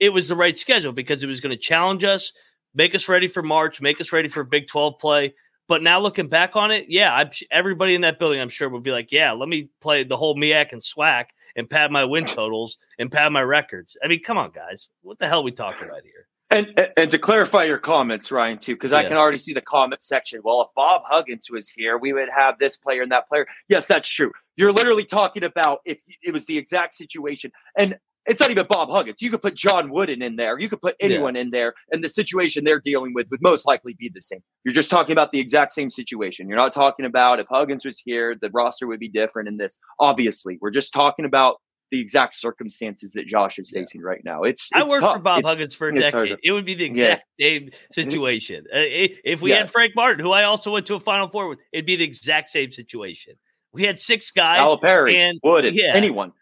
it 0.01 0.11
was 0.11 0.29
the 0.29 0.37
right 0.37 0.59
schedule 0.59 0.93
because 0.93 1.23
it 1.23 1.27
was 1.27 1.41
going 1.41 1.55
to 1.55 1.61
challenge 1.63 2.05
us, 2.05 2.33
make 2.75 2.95
us 2.95 3.09
ready 3.09 3.29
for 3.29 3.43
March, 3.43 3.81
make 3.81 4.01
us 4.01 4.13
ready 4.13 4.29
for 4.29 4.45
Big 4.45 4.69
Twelve 4.69 4.99
play. 4.99 5.35
But 5.67 5.83
now 5.83 5.99
looking 5.99 6.29
back 6.29 6.57
on 6.57 6.71
it, 6.71 6.87
yeah, 6.89 7.13
I, 7.13 7.31
everybody 7.51 7.95
in 7.95 8.03
that 8.03 8.19
building, 8.19 8.39
I'm 8.39 8.51
sure, 8.51 8.69
would 8.69 8.83
be 8.83 8.91
like, 8.91 9.13
yeah, 9.13 9.33
let 9.33 9.49
me 9.49 9.71
play 9.81 10.05
the 10.05 10.17
whole 10.17 10.37
MEAC 10.37 10.73
and 10.73 10.83
SWAC 10.83 11.27
and 11.57 11.71
pad 11.71 11.91
my 11.91 12.05
win 12.05 12.27
totals 12.27 12.77
and 12.99 13.11
pad 13.11 13.33
my 13.33 13.43
records. 13.43 13.97
I 14.05 14.09
mean, 14.09 14.23
come 14.23 14.37
on, 14.37 14.51
guys. 14.51 14.89
What 15.01 15.19
the 15.19 15.27
hell 15.27 15.41
are 15.41 15.45
we 15.45 15.53
talking 15.53 15.89
about 15.89 16.03
here? 16.03 16.29
And, 16.51 16.93
and 16.99 17.11
to 17.11 17.19
clarify 17.19 17.65
your 17.65 17.79
comments, 17.79 18.31
Ryan, 18.31 18.59
too, 18.59 18.75
because 18.77 18.93
yeah. 18.93 18.99
I 18.99 19.05
can 19.05 19.17
already 19.17 19.39
see 19.39 19.55
the 19.55 19.63
comment 19.63 20.03
section. 20.03 20.43
Well, 20.45 20.61
if 20.61 20.69
Bob 20.77 21.03
Huggins 21.07 21.51
was 21.51 21.71
here, 21.71 21.97
we 21.97 22.13
would 22.13 22.29
have 22.31 22.59
this 22.59 22.77
player 22.77 23.03
and 23.03 23.11
that 23.11 23.27
player. 23.27 23.47
Yes, 23.69 23.87
that's 23.87 24.09
true. 24.09 24.33
You're 24.57 24.73
literally 24.73 25.05
talking 25.05 25.43
about 25.43 25.81
if 25.87 26.03
it 26.23 26.33
was 26.33 26.45
the 26.45 26.59
exact 26.59 26.95
situation. 26.95 27.51
And 27.77 27.97
it's 28.27 28.41
not 28.41 28.51
even 28.51 28.67
Bob 28.69 28.91
Huggins. 28.91 29.21
You 29.21 29.31
could 29.31 29.43
put 29.43 29.55
John 29.55 29.91
Wooden 29.91 30.23
in 30.23 30.37
there. 30.37 30.59
You 30.59 30.69
could 30.69 30.81
put 30.81 30.97
anyone 31.01 31.35
yeah. 31.35 31.43
in 31.43 31.51
there, 31.51 31.75
and 31.93 32.03
the 32.03 32.09
situation 32.09 32.65
they're 32.65 32.81
dealing 32.81 33.13
with 33.15 33.31
would 33.31 33.43
most 33.43 33.67
likely 33.67 33.95
be 33.95 34.11
the 34.13 34.23
same. 34.23 34.43
You're 34.65 34.75
just 34.75 34.91
talking 34.91 35.13
about 35.13 35.33
the 35.33 35.41
exact 35.41 35.73
same 35.73 35.91
situation. 35.91 36.49
You're 36.49 36.57
not 36.57 36.73
talking 36.73 37.05
about 37.05 37.41
if 37.41 37.47
Huggins 37.49 37.85
was 37.85 37.99
here, 37.99 38.35
the 38.41 38.51
roster 38.51 38.87
would 38.87 39.01
be 39.01 39.09
different 39.09 39.49
in 39.49 39.59
this. 39.59 39.77
Obviously, 40.01 40.59
we're 40.61 40.71
just 40.71 40.93
talking 40.93 41.25
about 41.25 41.57
the 41.91 42.01
exact 42.01 42.35
circumstances 42.35 43.13
that 43.13 43.27
Josh 43.27 43.59
is 43.59 43.71
facing 43.71 44.01
yeah. 44.01 44.09
right 44.09 44.23
now. 44.25 44.43
It's, 44.43 44.71
it's 44.73 44.73
I 44.75 44.83
worked 44.83 45.03
tough. 45.03 45.17
for 45.17 45.23
Bob 45.23 45.41
it's, 45.41 45.49
Huggins 45.49 45.75
for 45.75 45.89
a 45.89 45.95
decade. 45.95 46.39
It 46.43 46.53
would 46.53 46.65
be 46.65 46.75
the 46.75 46.85
exact 46.87 47.25
yeah. 47.39 47.49
same 47.49 47.71
situation. 47.93 48.65
Uh, 48.73 48.81
if 48.81 49.43
we 49.43 49.51
had 49.51 49.71
Frank 49.71 49.95
Martin, 49.95 50.25
who 50.25 50.33
I 50.33 50.45
also 50.45 50.73
went 50.73 50.87
to 50.87 50.95
a 50.95 51.01
Final 51.01 51.29
Four 51.29 51.49
with, 51.49 51.61
it'd 51.73 51.87
be 51.87 51.97
the 51.97 52.05
exact 52.05 52.51
same 52.51 52.73
situation. 52.73 53.35
We 53.73 53.85
had 53.85 53.99
six 53.99 54.31
guys. 54.31 54.59
Calipari, 54.59 55.15
and 55.15 55.39
Wood, 55.43 55.73
yeah, 55.75 55.93
anyone. 55.95 56.33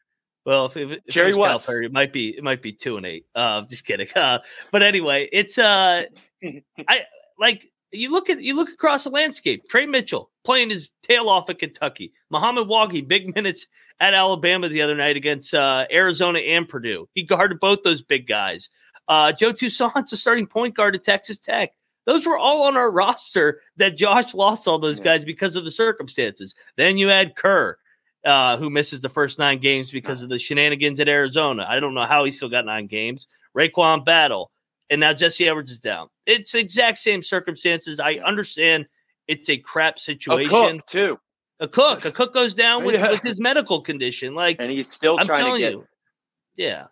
Well, 0.44 0.66
if, 0.66 0.76
if 0.76 1.06
Jerry 1.08 1.34
West, 1.34 1.68
Calipari, 1.68 1.86
it 1.86 1.92
might 1.92 2.12
be 2.12 2.30
it 2.30 2.42
might 2.42 2.62
be 2.62 2.72
two 2.72 2.96
and 2.96 3.06
eight. 3.06 3.26
Uh, 3.34 3.62
just 3.62 3.86
kidding. 3.86 4.08
Uh, 4.16 4.38
but 4.70 4.82
anyway, 4.82 5.28
it's 5.32 5.58
uh, 5.58 6.04
I 6.88 7.02
like 7.38 7.64
you 7.92 8.10
look 8.10 8.30
at 8.30 8.42
you 8.42 8.54
look 8.54 8.70
across 8.70 9.04
the 9.04 9.10
landscape. 9.10 9.68
Tre 9.68 9.86
Mitchell 9.86 10.30
playing 10.44 10.70
his 10.70 10.90
tail 11.02 11.28
off 11.28 11.50
at 11.50 11.58
Kentucky. 11.58 12.12
Mohamed 12.30 12.68
Wague 12.68 13.06
big 13.06 13.34
minutes 13.34 13.66
at 14.00 14.14
Alabama 14.14 14.68
the 14.68 14.82
other 14.82 14.96
night 14.96 15.16
against 15.16 15.54
uh, 15.54 15.86
Arizona 15.92 16.40
and 16.40 16.68
Purdue. 16.68 17.08
He 17.14 17.22
guarded 17.22 17.60
both 17.60 17.80
those 17.84 18.02
big 18.02 18.26
guys. 18.26 18.68
Uh, 19.08 19.32
Joe 19.32 19.52
Toussaint's 19.52 20.12
a 20.12 20.16
starting 20.16 20.46
point 20.46 20.74
guard 20.74 20.94
at 20.94 21.04
Texas 21.04 21.38
Tech. 21.38 21.70
Those 22.06 22.26
were 22.26 22.38
all 22.38 22.62
on 22.64 22.76
our 22.76 22.90
roster 22.92 23.60
that 23.76 23.96
Josh 23.96 24.34
lost 24.34 24.66
all 24.66 24.78
those 24.78 25.00
guys 25.00 25.24
because 25.24 25.56
of 25.56 25.64
the 25.64 25.70
circumstances. 25.70 26.54
Then 26.76 26.98
you 26.98 27.10
add 27.10 27.36
Kerr, 27.36 27.78
uh, 28.24 28.56
who 28.56 28.70
misses 28.70 29.00
the 29.00 29.08
first 29.08 29.38
nine 29.38 29.58
games 29.58 29.90
because 29.90 30.22
of 30.22 30.28
the 30.28 30.38
shenanigans 30.38 31.00
at 31.00 31.08
Arizona. 31.08 31.66
I 31.68 31.80
don't 31.80 31.94
know 31.94 32.04
how 32.04 32.24
he 32.24 32.30
still 32.30 32.48
got 32.48 32.64
nine 32.64 32.86
games. 32.86 33.26
RaeQuan 33.56 34.04
Battle, 34.04 34.50
and 34.90 35.00
now 35.00 35.12
Jesse 35.12 35.48
Edwards 35.48 35.72
is 35.72 35.78
down. 35.78 36.08
It's 36.26 36.54
exact 36.54 36.98
same 36.98 37.22
circumstances. 37.22 38.00
I 38.00 38.14
understand 38.14 38.86
it's 39.28 39.48
a 39.48 39.56
crap 39.56 39.98
situation. 39.98 40.50
Akok 40.50 40.86
too. 40.86 41.18
Akok. 41.60 42.04
A 42.04 42.10
cook 42.10 42.34
goes 42.34 42.54
down 42.54 42.84
with, 42.84 42.96
yeah. 42.96 43.10
with 43.10 43.22
his 43.22 43.40
medical 43.40 43.82
condition. 43.82 44.34
Like, 44.34 44.56
and 44.58 44.70
he's 44.70 44.90
still 44.90 45.18
I'm 45.18 45.26
trying 45.26 45.52
to 45.52 45.58
get. 45.58 45.72
You, 45.72 45.86
yeah, 46.56 46.86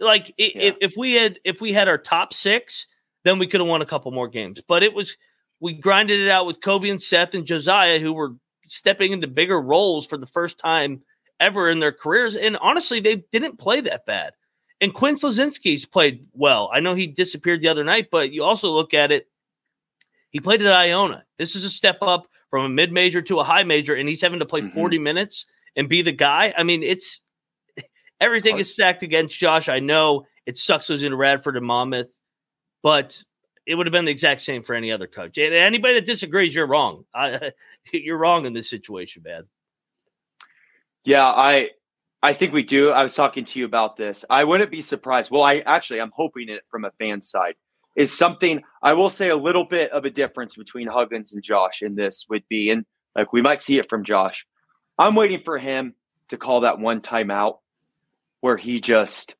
like 0.00 0.34
yeah. 0.36 0.50
If, 0.54 0.76
if 0.80 0.94
we 0.96 1.14
had 1.14 1.38
if 1.44 1.60
we 1.60 1.72
had 1.72 1.88
our 1.88 1.98
top 1.98 2.32
six, 2.32 2.86
then 3.24 3.38
we 3.38 3.46
could 3.46 3.60
have 3.60 3.68
won 3.68 3.82
a 3.82 3.86
couple 3.86 4.10
more 4.10 4.28
games. 4.28 4.62
But 4.66 4.82
it 4.82 4.94
was 4.94 5.16
we 5.60 5.74
grinded 5.74 6.20
it 6.20 6.28
out 6.28 6.46
with 6.46 6.60
Kobe 6.60 6.90
and 6.90 7.02
Seth 7.02 7.34
and 7.34 7.46
Josiah, 7.46 7.98
who 7.98 8.12
were 8.12 8.34
stepping 8.72 9.12
into 9.12 9.26
bigger 9.26 9.60
roles 9.60 10.06
for 10.06 10.16
the 10.16 10.26
first 10.26 10.58
time 10.58 11.02
ever 11.38 11.68
in 11.68 11.78
their 11.78 11.92
careers. 11.92 12.36
And 12.36 12.56
honestly, 12.56 13.00
they 13.00 13.16
didn't 13.16 13.58
play 13.58 13.82
that 13.82 14.06
bad. 14.06 14.32
And 14.80 14.94
Quinn 14.94 15.16
Slazinski's 15.16 15.84
played 15.84 16.26
well. 16.32 16.70
I 16.72 16.80
know 16.80 16.94
he 16.94 17.06
disappeared 17.06 17.60
the 17.60 17.68
other 17.68 17.84
night, 17.84 18.08
but 18.10 18.32
you 18.32 18.44
also 18.44 18.72
look 18.72 18.94
at 18.94 19.12
it. 19.12 19.28
He 20.30 20.40
played 20.40 20.62
at 20.62 20.72
Iona. 20.72 21.24
This 21.38 21.54
is 21.54 21.64
a 21.66 21.70
step 21.70 21.98
up 22.00 22.26
from 22.50 22.64
a 22.64 22.68
mid 22.70 22.92
major 22.92 23.20
to 23.22 23.40
a 23.40 23.44
high 23.44 23.62
major, 23.62 23.94
and 23.94 24.08
he's 24.08 24.22
having 24.22 24.38
to 24.38 24.46
play 24.46 24.60
mm-hmm. 24.60 24.74
40 24.74 24.98
minutes 24.98 25.44
and 25.76 25.88
be 25.88 26.00
the 26.00 26.12
guy. 26.12 26.54
I 26.56 26.62
mean, 26.62 26.82
it's 26.82 27.20
everything 28.20 28.58
is 28.58 28.72
stacked 28.72 29.02
against 29.02 29.38
Josh. 29.38 29.68
I 29.68 29.80
know 29.80 30.26
it 30.46 30.56
sucks 30.56 30.88
losing 30.88 31.10
to 31.10 31.16
Radford 31.16 31.56
and 31.58 31.66
Monmouth, 31.66 32.10
but 32.82 33.22
it 33.66 33.74
would 33.74 33.86
have 33.86 33.92
been 33.92 34.04
the 34.04 34.10
exact 34.10 34.40
same 34.40 34.62
for 34.62 34.74
any 34.74 34.90
other 34.90 35.06
coach. 35.06 35.38
And 35.38 35.54
anybody 35.54 35.94
that 35.94 36.06
disagrees, 36.06 36.54
you're 36.54 36.66
wrong. 36.66 37.04
I, 37.14 37.52
you're 37.92 38.18
wrong 38.18 38.46
in 38.46 38.52
this 38.52 38.68
situation, 38.68 39.22
man. 39.24 39.44
Yeah, 41.04 41.26
I 41.26 41.70
I 42.22 42.34
think 42.34 42.52
we 42.52 42.62
do. 42.62 42.90
I 42.90 43.02
was 43.02 43.14
talking 43.14 43.44
to 43.44 43.58
you 43.58 43.64
about 43.64 43.96
this. 43.96 44.24
I 44.30 44.44
wouldn't 44.44 44.70
be 44.70 44.82
surprised. 44.82 45.30
Well, 45.30 45.42
I 45.42 45.58
actually 45.58 46.00
I'm 46.00 46.12
hoping 46.14 46.48
it 46.48 46.62
from 46.70 46.84
a 46.84 46.92
fan 46.92 47.22
side 47.22 47.54
is 47.94 48.16
something 48.16 48.62
I 48.82 48.94
will 48.94 49.10
say 49.10 49.28
a 49.28 49.36
little 49.36 49.64
bit 49.64 49.90
of 49.90 50.04
a 50.04 50.10
difference 50.10 50.56
between 50.56 50.86
Huggins 50.86 51.34
and 51.34 51.42
Josh 51.42 51.82
in 51.82 51.94
this 51.94 52.26
would 52.30 52.46
be, 52.48 52.70
and 52.70 52.84
like 53.16 53.32
we 53.32 53.42
might 53.42 53.62
see 53.62 53.78
it 53.78 53.88
from 53.88 54.04
Josh. 54.04 54.46
I'm 54.98 55.14
waiting 55.14 55.40
for 55.40 55.58
him 55.58 55.94
to 56.28 56.36
call 56.36 56.60
that 56.60 56.78
one 56.78 57.00
timeout 57.00 57.58
where 58.40 58.56
he 58.56 58.80
just 58.80 59.34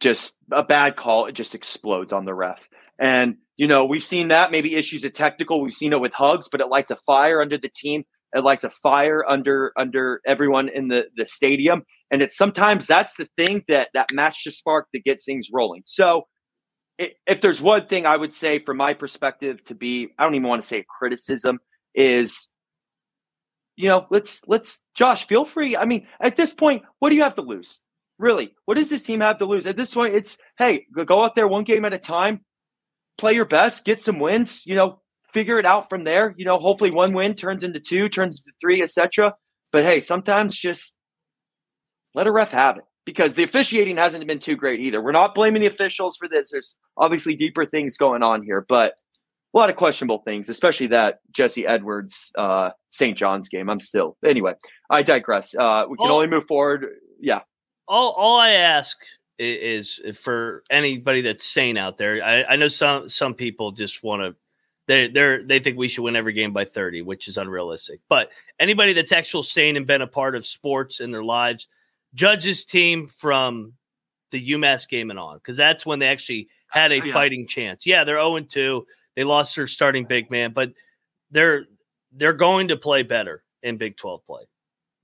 just 0.00 0.36
a 0.50 0.62
bad 0.62 0.96
call, 0.96 1.26
it 1.26 1.32
just 1.32 1.54
explodes 1.54 2.12
on 2.12 2.24
the 2.24 2.34
ref. 2.34 2.68
And 2.98 3.36
you 3.56 3.66
know, 3.66 3.84
we've 3.84 4.04
seen 4.04 4.28
that 4.28 4.50
maybe 4.50 4.74
issues 4.74 5.04
at 5.04 5.14
technical. 5.14 5.60
We've 5.60 5.72
seen 5.72 5.92
it 5.92 6.00
with 6.00 6.12
hugs, 6.12 6.48
but 6.50 6.60
it 6.60 6.68
lights 6.68 6.90
a 6.90 6.96
fire 7.06 7.40
under 7.40 7.56
the 7.56 7.70
team. 7.74 8.04
It 8.34 8.44
lights 8.44 8.64
a 8.64 8.70
fire 8.70 9.24
under 9.28 9.72
under 9.78 10.20
everyone 10.26 10.68
in 10.68 10.88
the 10.88 11.06
the 11.16 11.24
stadium. 11.24 11.84
And 12.10 12.22
it's 12.22 12.36
sometimes 12.36 12.86
that's 12.86 13.14
the 13.14 13.28
thing 13.36 13.64
that 13.68 13.88
that 13.94 14.12
match 14.12 14.44
to 14.44 14.50
spark 14.50 14.88
that 14.92 15.04
gets 15.04 15.24
things 15.24 15.48
rolling. 15.52 15.82
So 15.86 16.24
if 16.98 17.40
there's 17.40 17.60
one 17.60 17.86
thing 17.86 18.06
I 18.06 18.16
would 18.16 18.32
say 18.32 18.58
from 18.58 18.78
my 18.78 18.94
perspective 18.94 19.62
to 19.64 19.74
be, 19.74 20.08
I 20.18 20.24
don't 20.24 20.34
even 20.34 20.48
want 20.48 20.62
to 20.62 20.68
say 20.68 20.84
criticism 20.98 21.58
is, 21.94 22.50
you 23.76 23.88
know, 23.88 24.06
let's 24.10 24.42
let's 24.46 24.82
Josh, 24.94 25.26
feel 25.26 25.44
free. 25.44 25.76
I 25.76 25.84
mean, 25.84 26.06
at 26.20 26.36
this 26.36 26.54
point, 26.54 26.82
what 26.98 27.10
do 27.10 27.16
you 27.16 27.22
have 27.22 27.34
to 27.36 27.42
lose? 27.42 27.80
Really, 28.18 28.54
what 28.64 28.78
does 28.78 28.88
this 28.88 29.02
team 29.02 29.20
have 29.20 29.38
to 29.38 29.44
lose? 29.44 29.66
At 29.66 29.76
this 29.76 29.92
point, 29.92 30.14
it's 30.14 30.38
hey, 30.58 30.86
go 31.06 31.22
out 31.22 31.34
there 31.34 31.48
one 31.48 31.64
game 31.64 31.84
at 31.84 31.92
a 31.92 31.98
time, 31.98 32.40
play 33.18 33.34
your 33.34 33.44
best, 33.44 33.84
get 33.84 34.02
some 34.02 34.18
wins, 34.18 34.62
you 34.66 34.74
know, 34.74 35.00
figure 35.32 35.58
it 35.58 35.66
out 35.66 35.88
from 35.88 36.04
there. 36.04 36.34
You 36.36 36.44
know, 36.44 36.58
hopefully 36.58 36.90
one 36.90 37.12
win 37.12 37.34
turns 37.34 37.64
into 37.64 37.80
two, 37.80 38.08
turns 38.08 38.40
into 38.40 38.56
three, 38.60 38.82
etc. 38.82 39.34
But 39.72 39.84
hey, 39.84 40.00
sometimes 40.00 40.56
just 40.56 40.96
let 42.14 42.26
a 42.26 42.32
ref 42.32 42.52
have 42.52 42.78
it 42.78 42.84
because 43.04 43.34
the 43.34 43.44
officiating 43.44 43.96
hasn't 43.96 44.26
been 44.26 44.38
too 44.38 44.56
great 44.56 44.80
either. 44.80 45.02
We're 45.02 45.12
not 45.12 45.34
blaming 45.34 45.60
the 45.60 45.68
officials 45.68 46.16
for 46.16 46.28
this. 46.28 46.50
There's 46.50 46.76
obviously 46.96 47.34
deeper 47.34 47.64
things 47.64 47.96
going 47.96 48.22
on 48.22 48.42
here, 48.42 48.64
but 48.68 48.94
a 49.54 49.58
lot 49.58 49.70
of 49.70 49.76
questionable 49.76 50.18
things, 50.18 50.48
especially 50.48 50.88
that 50.88 51.20
Jesse 51.30 51.66
Edwards 51.66 52.32
uh, 52.36 52.70
St. 52.90 53.16
John's 53.16 53.48
game. 53.48 53.70
I'm 53.70 53.80
still 53.80 54.16
anyway. 54.24 54.54
I 54.90 55.02
digress. 55.02 55.54
Uh, 55.54 55.84
we 55.88 55.96
can 55.96 56.10
only 56.10 56.26
move 56.26 56.46
forward. 56.46 56.86
Yeah. 57.20 57.40
All 57.88 58.12
all 58.12 58.38
I 58.38 58.50
ask 58.50 58.96
is, 59.38 60.00
is 60.04 60.18
for 60.18 60.62
anybody 60.70 61.22
that's 61.22 61.44
sane 61.44 61.76
out 61.76 61.98
there. 61.98 62.22
I, 62.24 62.44
I 62.44 62.56
know 62.56 62.68
some 62.68 63.08
some 63.08 63.34
people 63.34 63.72
just 63.72 64.02
want 64.02 64.22
to 64.22 64.34
they 64.86 65.08
they 65.08 65.42
they 65.44 65.58
think 65.58 65.76
we 65.76 65.88
should 65.88 66.02
win 66.02 66.16
every 66.16 66.32
game 66.32 66.52
by 66.52 66.64
30, 66.64 67.02
which 67.02 67.28
is 67.28 67.38
unrealistic. 67.38 68.00
But 68.08 68.30
anybody 68.60 68.92
that's 68.92 69.12
actual 69.12 69.42
sane 69.42 69.76
and 69.76 69.86
been 69.86 70.02
a 70.02 70.06
part 70.06 70.36
of 70.36 70.46
sports 70.46 71.00
in 71.00 71.10
their 71.10 71.24
lives, 71.24 71.66
judge 72.14 72.44
his 72.44 72.64
team 72.64 73.06
from 73.06 73.72
the 74.30 74.50
UMass 74.52 74.88
game 74.88 75.10
and 75.10 75.18
on, 75.18 75.38
because 75.38 75.56
that's 75.56 75.84
when 75.84 75.98
they 75.98 76.06
actually 76.06 76.48
had 76.68 76.92
a 76.92 77.00
oh, 77.00 77.04
yeah. 77.04 77.12
fighting 77.12 77.46
chance. 77.46 77.86
Yeah, 77.86 78.04
they're 78.04 78.16
0 78.16 78.40
2. 78.40 78.86
They 79.16 79.24
lost 79.24 79.56
their 79.56 79.66
starting 79.66 80.04
big 80.04 80.30
man, 80.30 80.52
but 80.52 80.72
they're 81.30 81.64
they're 82.12 82.32
going 82.32 82.68
to 82.68 82.76
play 82.76 83.02
better 83.02 83.42
in 83.62 83.76
Big 83.76 83.96
12 83.96 84.24
play. 84.26 84.42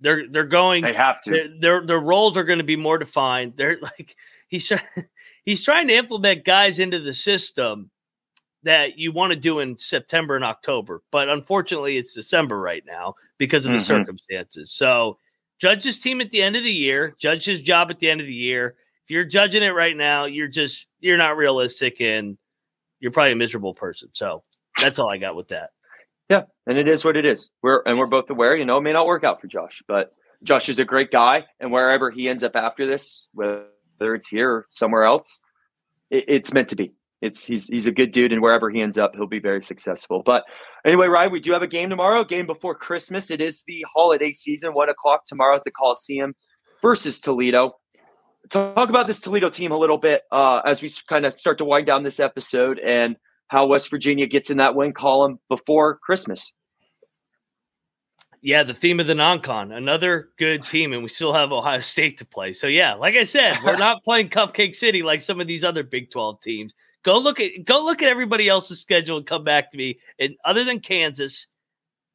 They're 0.02 0.28
they're 0.28 0.44
going. 0.44 0.84
They 0.84 0.92
have 0.92 1.20
to. 1.22 1.56
Their 1.58 1.86
their 1.86 2.00
roles 2.00 2.36
are 2.36 2.44
going 2.44 2.58
to 2.58 2.64
be 2.64 2.76
more 2.76 2.98
defined. 2.98 3.54
They're 3.56 3.78
like 3.82 4.16
he's 4.48 4.70
he's 5.44 5.64
trying 5.64 5.88
to 5.88 5.94
implement 5.94 6.44
guys 6.44 6.78
into 6.78 6.98
the 6.98 7.12
system 7.12 7.90
that 8.64 8.98
you 8.98 9.12
want 9.12 9.32
to 9.32 9.36
do 9.36 9.58
in 9.60 9.78
September 9.78 10.36
and 10.36 10.44
October. 10.44 11.02
But 11.10 11.28
unfortunately, 11.28 11.96
it's 11.96 12.14
December 12.14 12.60
right 12.60 12.82
now 12.86 13.14
because 13.38 13.64
of 13.64 13.70
mm-hmm. 13.70 13.78
the 13.78 13.84
circumstances. 13.84 14.72
So 14.72 15.18
judge 15.60 15.84
his 15.84 15.98
team 15.98 16.20
at 16.20 16.30
the 16.30 16.42
end 16.42 16.56
of 16.56 16.62
the 16.62 16.72
year, 16.72 17.14
judge 17.18 17.44
his 17.44 17.60
job 17.60 17.90
at 17.90 17.98
the 17.98 18.10
end 18.10 18.20
of 18.20 18.26
the 18.26 18.34
year. 18.34 18.76
If 19.04 19.10
you're 19.10 19.24
judging 19.24 19.62
it 19.62 19.70
right 19.70 19.96
now, 19.96 20.26
you're 20.26 20.48
just 20.48 20.86
you're 21.00 21.16
not 21.16 21.36
realistic 21.36 22.00
and 22.00 22.36
you're 23.00 23.12
probably 23.12 23.32
a 23.32 23.36
miserable 23.36 23.74
person. 23.74 24.10
So 24.12 24.44
that's 24.80 24.98
all 24.98 25.10
I 25.10 25.18
got 25.18 25.36
with 25.36 25.48
that. 25.48 25.70
Yeah, 26.28 26.42
and 26.66 26.78
it 26.78 26.88
is 26.88 27.04
what 27.04 27.16
it 27.16 27.26
is. 27.26 27.50
We're 27.62 27.82
and 27.84 27.98
we're 27.98 28.06
both 28.06 28.30
aware, 28.30 28.56
you 28.56 28.64
know, 28.64 28.78
it 28.78 28.82
may 28.82 28.92
not 28.92 29.06
work 29.06 29.24
out 29.24 29.40
for 29.40 29.46
Josh, 29.46 29.82
but 29.86 30.12
Josh 30.42 30.68
is 30.68 30.78
a 30.78 30.84
great 30.84 31.10
guy, 31.10 31.46
and 31.60 31.70
wherever 31.72 32.10
he 32.10 32.28
ends 32.28 32.44
up 32.44 32.56
after 32.56 32.86
this, 32.86 33.26
whether 33.32 33.66
it's 34.00 34.28
here 34.28 34.50
or 34.50 34.66
somewhere 34.70 35.04
else, 35.04 35.40
it, 36.10 36.24
it's 36.28 36.52
meant 36.52 36.68
to 36.68 36.76
be 36.76 36.92
it's 37.22 37.44
he's 37.44 37.68
he's 37.68 37.86
a 37.86 37.92
good 37.92 38.10
dude, 38.10 38.32
and 38.32 38.42
wherever 38.42 38.68
he 38.68 38.82
ends 38.82 38.98
up, 38.98 39.14
he'll 39.14 39.26
be 39.26 39.38
very 39.38 39.62
successful. 39.62 40.22
But 40.24 40.44
anyway, 40.84 41.06
Ryan, 41.06 41.32
we 41.32 41.40
do 41.40 41.52
have 41.52 41.62
a 41.62 41.68
game 41.68 41.88
tomorrow, 41.88 42.24
game 42.24 42.46
before 42.46 42.74
Christmas. 42.74 43.30
It 43.30 43.40
is 43.40 43.62
the 43.66 43.84
holiday 43.94 44.32
season, 44.32 44.74
one 44.74 44.88
o'clock 44.88 45.24
tomorrow 45.24 45.56
at 45.56 45.64
the 45.64 45.70
Coliseum 45.70 46.34
versus 46.82 47.20
Toledo. 47.20 47.76
Talk 48.50 48.88
about 48.88 49.06
this 49.06 49.20
Toledo 49.20 49.50
team 49.50 49.70
a 49.70 49.78
little 49.78 49.98
bit 49.98 50.22
uh, 50.32 50.62
as 50.66 50.82
we 50.82 50.90
kind 51.08 51.24
of 51.24 51.38
start 51.38 51.58
to 51.58 51.64
wind 51.64 51.86
down 51.86 52.02
this 52.02 52.18
episode 52.18 52.80
and 52.80 53.16
how 53.52 53.66
West 53.66 53.90
Virginia 53.90 54.26
gets 54.26 54.48
in 54.48 54.56
that 54.56 54.74
win 54.74 54.94
column 54.94 55.38
before 55.50 55.98
Christmas. 55.98 56.54
Yeah, 58.40 58.62
the 58.62 58.72
theme 58.72 58.98
of 58.98 59.06
the 59.06 59.14
non-con, 59.14 59.72
another 59.72 60.30
good 60.38 60.62
team, 60.62 60.94
and 60.94 61.02
we 61.02 61.10
still 61.10 61.34
have 61.34 61.52
Ohio 61.52 61.80
State 61.80 62.16
to 62.18 62.24
play. 62.24 62.54
So 62.54 62.66
yeah, 62.66 62.94
like 62.94 63.14
I 63.14 63.24
said, 63.24 63.58
we're 63.62 63.76
not 63.76 64.02
playing 64.04 64.30
Cupcake 64.30 64.74
City 64.74 65.02
like 65.02 65.20
some 65.20 65.38
of 65.38 65.46
these 65.46 65.64
other 65.64 65.82
Big 65.82 66.10
Twelve 66.10 66.40
teams. 66.40 66.72
Go 67.04 67.18
look 67.18 67.40
at 67.40 67.66
go 67.66 67.84
look 67.84 68.00
at 68.00 68.08
everybody 68.08 68.48
else's 68.48 68.80
schedule 68.80 69.18
and 69.18 69.26
come 69.26 69.44
back 69.44 69.70
to 69.70 69.76
me. 69.76 69.98
And 70.18 70.34
other 70.46 70.64
than 70.64 70.80
Kansas, 70.80 71.46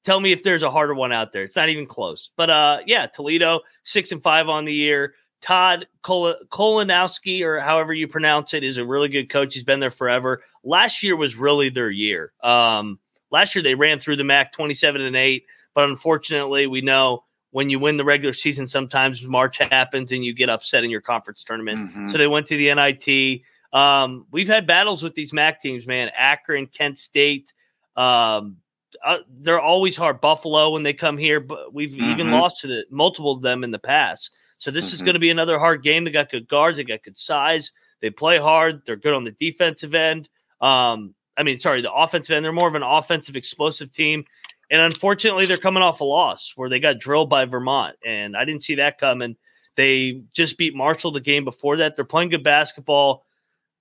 tell 0.03 0.19
me 0.19 0.31
if 0.31 0.41
there's 0.41 0.63
a 0.63 0.71
harder 0.71 0.95
one 0.95 1.13
out 1.13 1.33
there. 1.33 1.43
It's 1.43 1.55
not 1.55 1.69
even 1.69 1.85
close. 1.85 2.33
But 2.35 2.49
uh, 2.49 2.79
yeah, 2.87 3.05
Toledo 3.05 3.59
six 3.83 4.11
and 4.11 4.23
five 4.23 4.49
on 4.49 4.65
the 4.65 4.73
year. 4.73 5.13
Todd 5.41 5.87
Kol- 6.01 6.35
Kolanowski, 6.49 7.41
or 7.41 7.59
however 7.59 7.93
you 7.93 8.07
pronounce 8.07 8.53
it, 8.53 8.63
is 8.63 8.77
a 8.77 8.85
really 8.85 9.07
good 9.07 9.29
coach. 9.29 9.53
He's 9.53 9.63
been 9.63 9.79
there 9.79 9.91
forever. 9.91 10.41
Last 10.63 11.03
year 11.03 11.15
was 11.15 11.35
really 11.35 11.69
their 11.69 11.91
year. 11.91 12.33
Um, 12.43 12.99
last 13.31 13.55
year 13.55 13.63
they 13.63 13.75
ran 13.75 13.99
through 13.99 14.17
the 14.17 14.23
MAC 14.23 14.51
27 14.51 15.01
and 15.01 15.15
8, 15.15 15.45
but 15.73 15.89
unfortunately, 15.89 16.67
we 16.67 16.81
know 16.81 17.23
when 17.51 17.69
you 17.69 17.79
win 17.79 17.95
the 17.95 18.03
regular 18.03 18.33
season, 18.33 18.67
sometimes 18.67 19.23
March 19.23 19.57
happens 19.57 20.11
and 20.11 20.23
you 20.23 20.33
get 20.33 20.49
upset 20.49 20.83
in 20.83 20.89
your 20.89 21.01
conference 21.01 21.43
tournament. 21.43 21.79
Mm-hmm. 21.79 22.09
So 22.09 22.17
they 22.17 22.27
went 22.27 22.47
to 22.47 22.57
the 22.57 22.73
NIT. 22.73 23.41
Um, 23.73 24.25
we've 24.31 24.47
had 24.47 24.67
battles 24.67 25.03
with 25.03 25.15
these 25.15 25.33
MAC 25.33 25.61
teams, 25.61 25.87
man. 25.87 26.09
Akron, 26.17 26.67
Kent 26.67 26.97
State. 26.97 27.53
Um, 27.95 28.57
uh, 29.03 29.17
they're 29.39 29.61
always 29.61 29.95
hard. 29.95 30.21
Buffalo 30.21 30.71
when 30.71 30.83
they 30.83 30.93
come 30.93 31.17
here, 31.17 31.39
but 31.39 31.73
we've 31.73 31.91
mm-hmm. 31.91 32.11
even 32.11 32.31
lost 32.31 32.61
to 32.61 32.67
the, 32.67 32.85
multiple 32.89 33.31
of 33.31 33.41
them 33.41 33.63
in 33.63 33.71
the 33.71 33.79
past. 33.79 34.31
So 34.57 34.71
this 34.71 34.87
mm-hmm. 34.87 34.95
is 34.95 35.01
going 35.01 35.13
to 35.13 35.19
be 35.19 35.29
another 35.29 35.59
hard 35.59 35.83
game. 35.83 36.03
They 36.03 36.11
got 36.11 36.31
good 36.31 36.47
guards. 36.47 36.77
They 36.77 36.83
got 36.83 37.03
good 37.03 37.17
size. 37.17 37.71
They 38.01 38.09
play 38.09 38.37
hard. 38.37 38.83
They're 38.85 38.95
good 38.95 39.13
on 39.13 39.23
the 39.23 39.31
defensive 39.31 39.95
end. 39.95 40.29
Um, 40.61 41.13
I 41.37 41.43
mean, 41.43 41.59
sorry, 41.59 41.81
the 41.81 41.93
offensive 41.93 42.35
end. 42.35 42.43
They're 42.43 42.51
more 42.51 42.67
of 42.67 42.75
an 42.75 42.83
offensive, 42.83 43.35
explosive 43.35 43.91
team. 43.91 44.25
And 44.69 44.81
unfortunately, 44.81 45.45
they're 45.45 45.57
coming 45.57 45.83
off 45.83 46.01
a 46.01 46.03
loss 46.03 46.53
where 46.55 46.69
they 46.69 46.79
got 46.79 46.99
drilled 46.99 47.29
by 47.29 47.45
Vermont, 47.45 47.95
and 48.05 48.35
I 48.35 48.43
didn't 48.43 48.63
see 48.63 48.75
that 48.75 48.97
coming. 48.97 49.37
They 49.75 50.23
just 50.33 50.57
beat 50.57 50.75
Marshall 50.75 51.11
the 51.11 51.21
game 51.21 51.45
before 51.45 51.77
that. 51.77 51.95
They're 51.95 52.03
playing 52.03 52.29
good 52.29 52.43
basketball. 52.43 53.25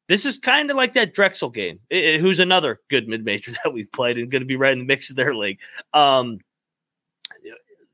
This 0.09 0.25
is 0.25 0.39
kind 0.39 0.71
of 0.71 0.77
like 0.77 0.93
that 0.93 1.13
Drexel 1.13 1.51
game, 1.51 1.81
it, 1.91 2.21
who's 2.21 2.39
another 2.39 2.81
good 2.89 3.09
mid 3.09 3.25
major 3.25 3.53
that 3.65 3.73
we've 3.73 3.91
played 3.91 4.19
and 4.19 4.31
going 4.31 4.43
to 4.43 4.47
be 4.47 4.57
right 4.57 4.73
in 4.73 4.79
the 4.79 4.85
mix 4.85 5.11
of 5.11 5.17
their 5.17 5.35
league. 5.35 5.59
Um, 5.93 6.39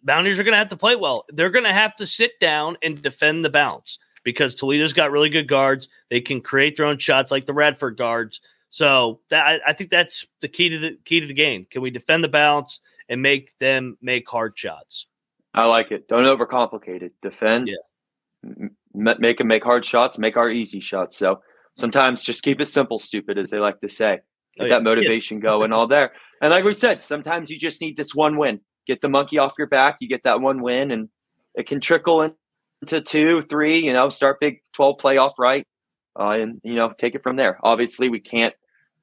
Mountaineers 0.04 0.38
are 0.38 0.44
going 0.44 0.52
to 0.52 0.58
have 0.58 0.68
to 0.68 0.76
play 0.76 0.96
well. 0.96 1.24
They're 1.28 1.50
going 1.50 1.64
to 1.64 1.72
have 1.72 1.94
to 1.96 2.06
sit 2.06 2.38
down 2.40 2.76
and 2.82 3.00
defend 3.00 3.44
the 3.44 3.50
bounce 3.50 3.98
because 4.24 4.54
Toledo's 4.54 4.92
got 4.92 5.10
really 5.10 5.28
good 5.28 5.48
guards. 5.48 5.88
They 6.10 6.20
can 6.20 6.40
create 6.40 6.76
their 6.76 6.86
own 6.86 6.98
shots 6.98 7.30
like 7.30 7.46
the 7.46 7.54
Radford 7.54 7.96
guards. 7.96 8.40
So 8.70 9.20
that, 9.30 9.60
I 9.66 9.72
think 9.74 9.90
that's 9.90 10.26
the 10.40 10.48
key 10.48 10.70
to 10.70 10.78
the 10.78 10.98
key 11.04 11.20
to 11.20 11.26
the 11.26 11.34
game. 11.34 11.66
Can 11.70 11.82
we 11.82 11.90
defend 11.90 12.24
the 12.24 12.28
bounce 12.28 12.80
and 13.08 13.20
make 13.20 13.56
them 13.58 13.98
make 14.00 14.28
hard 14.28 14.58
shots? 14.58 15.06
I 15.54 15.66
like 15.66 15.92
it. 15.92 16.08
Don't 16.08 16.24
overcomplicate 16.24 17.02
it. 17.02 17.12
Defend. 17.20 17.68
Yeah. 17.68 17.74
M- 18.44 18.76
make 18.94 19.38
them 19.38 19.48
make 19.48 19.62
hard 19.62 19.84
shots. 19.84 20.18
Make 20.18 20.36
our 20.36 20.48
easy 20.48 20.80
shots. 20.80 21.18
So 21.18 21.42
sometimes 21.76 22.22
just 22.22 22.42
keep 22.42 22.60
it 22.60 22.66
simple, 22.66 22.98
stupid, 22.98 23.36
as 23.36 23.50
they 23.50 23.58
like 23.58 23.80
to 23.80 23.88
say. 23.88 24.20
Oh, 24.20 24.20
Get 24.56 24.62
oh, 24.62 24.64
yeah. 24.64 24.70
that 24.74 24.82
motivation 24.82 25.36
yes. 25.38 25.42
going 25.42 25.72
all 25.72 25.86
there. 25.86 26.12
And 26.40 26.50
like 26.50 26.64
we 26.64 26.72
said, 26.72 27.02
sometimes 27.02 27.50
you 27.50 27.58
just 27.58 27.80
need 27.80 27.96
this 27.96 28.14
one 28.14 28.38
win. 28.38 28.60
Get 28.86 29.00
the 29.00 29.08
monkey 29.08 29.38
off 29.38 29.54
your 29.58 29.66
back. 29.66 29.96
You 30.00 30.08
get 30.08 30.24
that 30.24 30.40
one 30.40 30.62
win, 30.62 30.90
and 30.90 31.08
it 31.54 31.66
can 31.66 31.80
trickle 31.80 32.22
into 32.80 33.00
two, 33.00 33.40
three. 33.42 33.78
You 33.78 33.92
know, 33.92 34.08
start 34.10 34.40
Big 34.40 34.62
Twelve 34.72 34.98
playoff 34.98 35.32
right, 35.38 35.66
uh, 36.18 36.30
and 36.30 36.60
you 36.64 36.74
know, 36.74 36.92
take 36.96 37.14
it 37.14 37.22
from 37.22 37.36
there. 37.36 37.58
Obviously, 37.62 38.08
we 38.08 38.20
can't. 38.20 38.54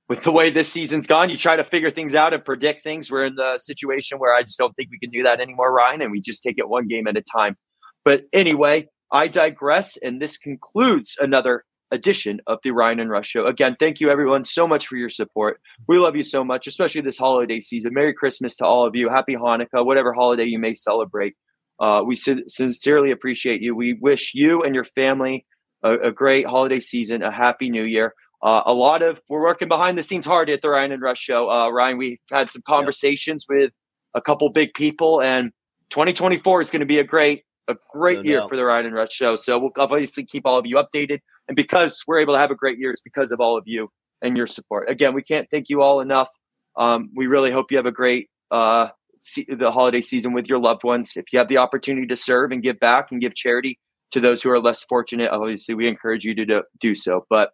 With 0.08 0.24
the 0.24 0.32
way 0.32 0.50
this 0.50 0.68
season's 0.72 1.06
gone, 1.06 1.30
you 1.30 1.38
try 1.38 1.56
to 1.56 1.64
figure 1.64 1.92
things 1.92 2.16
out 2.16 2.34
and 2.34 2.44
predict 2.44 2.84
things. 2.84 3.12
We're 3.12 3.26
in 3.26 3.36
the 3.36 3.60
situation 3.60 4.18
where 4.18 4.34
I 4.34 4.42
just 4.42 4.58
don't 4.58 4.76
think 4.76 4.90
we 4.90 4.98
can 4.98 5.12
do 5.12 5.22
that 5.24 5.40
anymore, 5.40 5.72
Ryan, 5.72 6.02
and 6.02 6.12
we 6.12 6.20
just 6.20 6.42
take 6.42 6.58
it 6.58 6.68
one 6.68 6.88
game 6.88 7.06
at 7.06 7.16
a 7.16 7.22
time. 7.22 7.58
But 8.04 8.24
anyway, 8.34 8.88
I 9.12 9.28
digress, 9.28 9.98
and 9.98 10.20
this 10.20 10.38
concludes 10.38 11.16
another 11.20 11.64
edition 11.92 12.40
of 12.48 12.60
the 12.64 12.72
Ryan 12.72 13.00
and 13.00 13.10
Rush 13.10 13.28
Show. 13.28 13.46
Again, 13.46 13.76
thank 13.80 14.00
you 14.00 14.10
everyone 14.10 14.46
so 14.46 14.68
much 14.68 14.88
for 14.88 14.96
your 14.96 15.10
support. 15.10 15.60
We 15.88 15.98
love 15.98 16.16
you 16.16 16.24
so 16.24 16.44
much, 16.44 16.68
especially 16.68 17.02
this 17.02 17.18
holiday 17.18 17.60
season. 17.60 17.94
Merry 17.94 18.14
Christmas 18.14 18.56
to 18.58 18.66
all 18.66 18.86
of 18.86 18.96
you. 18.96 19.10
Happy 19.10 19.36
Hanukkah, 19.36 19.86
whatever 19.86 20.14
holiday 20.14 20.46
you 20.46 20.60
may 20.60 20.74
celebrate. 20.74 21.36
Uh, 21.80 22.04
we 22.06 22.16
sincerely 22.16 23.12
appreciate 23.12 23.62
you. 23.62 23.76
We 23.76 23.94
wish 23.94 24.34
you 24.36 24.64
and 24.64 24.76
your 24.76 24.84
family 24.84 25.46
a, 25.84 25.94
a 25.94 26.12
great 26.12 26.46
holiday 26.46 26.80
season, 26.80 27.24
a 27.24 27.32
happy 27.32 27.70
new 27.70 27.84
year. 27.84 28.14
Uh, 28.42 28.64
a 28.66 28.74
lot 28.74 29.02
of 29.02 29.22
we're 29.28 29.42
working 29.42 29.68
behind 29.68 29.98
the 29.98 30.04
scenes 30.04 30.26
hard 30.26 30.50
at 30.50 30.62
the 30.62 30.70
Ryan 30.70 30.92
and 30.92 31.02
Rush 31.02 31.20
Show. 31.20 31.50
Uh, 31.50 31.70
Ryan, 31.70 31.98
we've 31.98 32.20
had 32.30 32.52
some 32.52 32.62
conversations 32.66 33.46
yeah. 33.50 33.58
with 33.58 33.72
a 34.14 34.22
couple 34.22 34.50
big 34.50 34.74
people, 34.74 35.22
and 35.22 35.52
2024 35.90 36.62
is 36.62 36.72
going 36.72 36.80
to 36.82 36.86
be 36.86 37.00
a 37.00 37.04
great 37.04 37.44
a 37.68 37.76
great 37.92 38.20
no 38.20 38.24
year 38.24 38.40
doubt. 38.40 38.50
for 38.50 38.56
the 38.56 38.66
Ryan 38.66 38.88
and 38.88 38.96
Rush 38.96 39.12
Show. 39.12 39.36
So 39.36 39.60
we'll 39.60 39.72
obviously 39.78 40.26
keep 40.26 40.46
all 40.46 40.58
of 40.58 40.66
you 40.66 40.78
updated. 40.78 41.20
And 41.50 41.56
because 41.56 42.04
we're 42.08 42.20
able 42.20 42.36
to 42.36 42.40
have 42.40 42.52
a 42.52 42.56
great 42.56 42.78
year, 42.78 42.92
it's 42.92 43.02
because 43.02 43.32
of 43.32 43.42
all 43.42 43.58
of 43.58 43.64
you 43.68 43.90
and 44.22 44.38
your 44.38 44.48
support. 44.48 44.90
Again, 44.90 45.14
we 45.14 45.24
can't 45.24 45.48
thank 45.52 45.68
you 45.68 45.82
all 45.82 46.00
enough. 46.00 46.30
Um, 46.78 47.10
we 47.16 47.28
really 47.28 47.52
hope 47.52 47.72
you 47.72 47.78
have 47.78 47.88
a 47.88 47.92
great 47.92 48.30
uh, 48.52 48.90
see, 49.22 49.46
the 49.50 49.72
holiday 49.72 50.02
season 50.02 50.32
with 50.32 50.48
your 50.48 50.60
loved 50.60 50.84
ones. 50.84 51.14
If 51.18 51.26
you 51.34 51.40
have 51.40 51.48
the 51.48 51.58
opportunity 51.58 52.08
to 52.08 52.16
serve 52.16 52.52
and 52.52 52.62
give 52.62 52.80
back 52.80 53.12
and 53.12 53.20
give 53.20 53.36
charity 53.36 53.80
to 54.12 54.20
those 54.20 54.44
who 54.44 54.52
are 54.52 54.62
less 54.62 54.84
fortunate, 54.84 55.32
obviously 55.32 55.76
we 55.76 55.88
encourage 55.88 56.24
you 56.24 56.36
to 56.36 56.46
do, 56.46 56.64
do 56.80 56.94
so. 56.96 57.26
But 57.30 57.52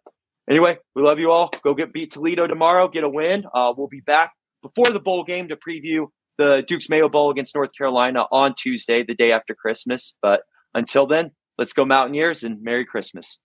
anyway, 0.48 0.78
we 0.94 1.02
love 1.02 1.18
you 1.18 1.30
all. 1.30 1.50
Go 1.64 1.74
get 1.74 1.92
beat 1.92 2.12
Toledo 2.12 2.46
tomorrow, 2.46 2.88
get 2.88 3.02
a 3.02 3.08
win. 3.08 3.46
Uh, 3.54 3.72
we'll 3.76 3.88
be 3.88 4.00
back 4.00 4.32
before 4.62 4.90
the 4.90 5.00
bowl 5.00 5.24
game 5.24 5.48
to 5.48 5.56
preview 5.56 6.08
the 6.38 6.62
Duke's 6.68 6.90
Mayo 6.90 7.08
Bowl 7.08 7.30
against 7.30 7.54
North 7.54 7.70
Carolina 7.76 8.26
on 8.30 8.54
Tuesday, 8.54 9.02
the 9.02 9.14
day 9.14 9.32
after 9.32 9.54
Christmas. 9.54 10.14
But 10.20 10.42
until 10.74 11.06
then, 11.06 11.30
let's 11.56 11.72
go 11.72 11.86
Mountaineers 11.86 12.44
and 12.44 12.62
Merry 12.62 12.84
Christmas. 12.84 13.40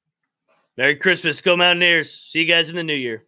Merry 0.82 0.96
Christmas. 0.96 1.42
Go 1.42 1.56
Mountaineers. 1.56 2.12
See 2.12 2.40
you 2.40 2.46
guys 2.46 2.72
in 2.72 2.76
the 2.76 2.82
new 2.82 2.96
year. 2.96 3.24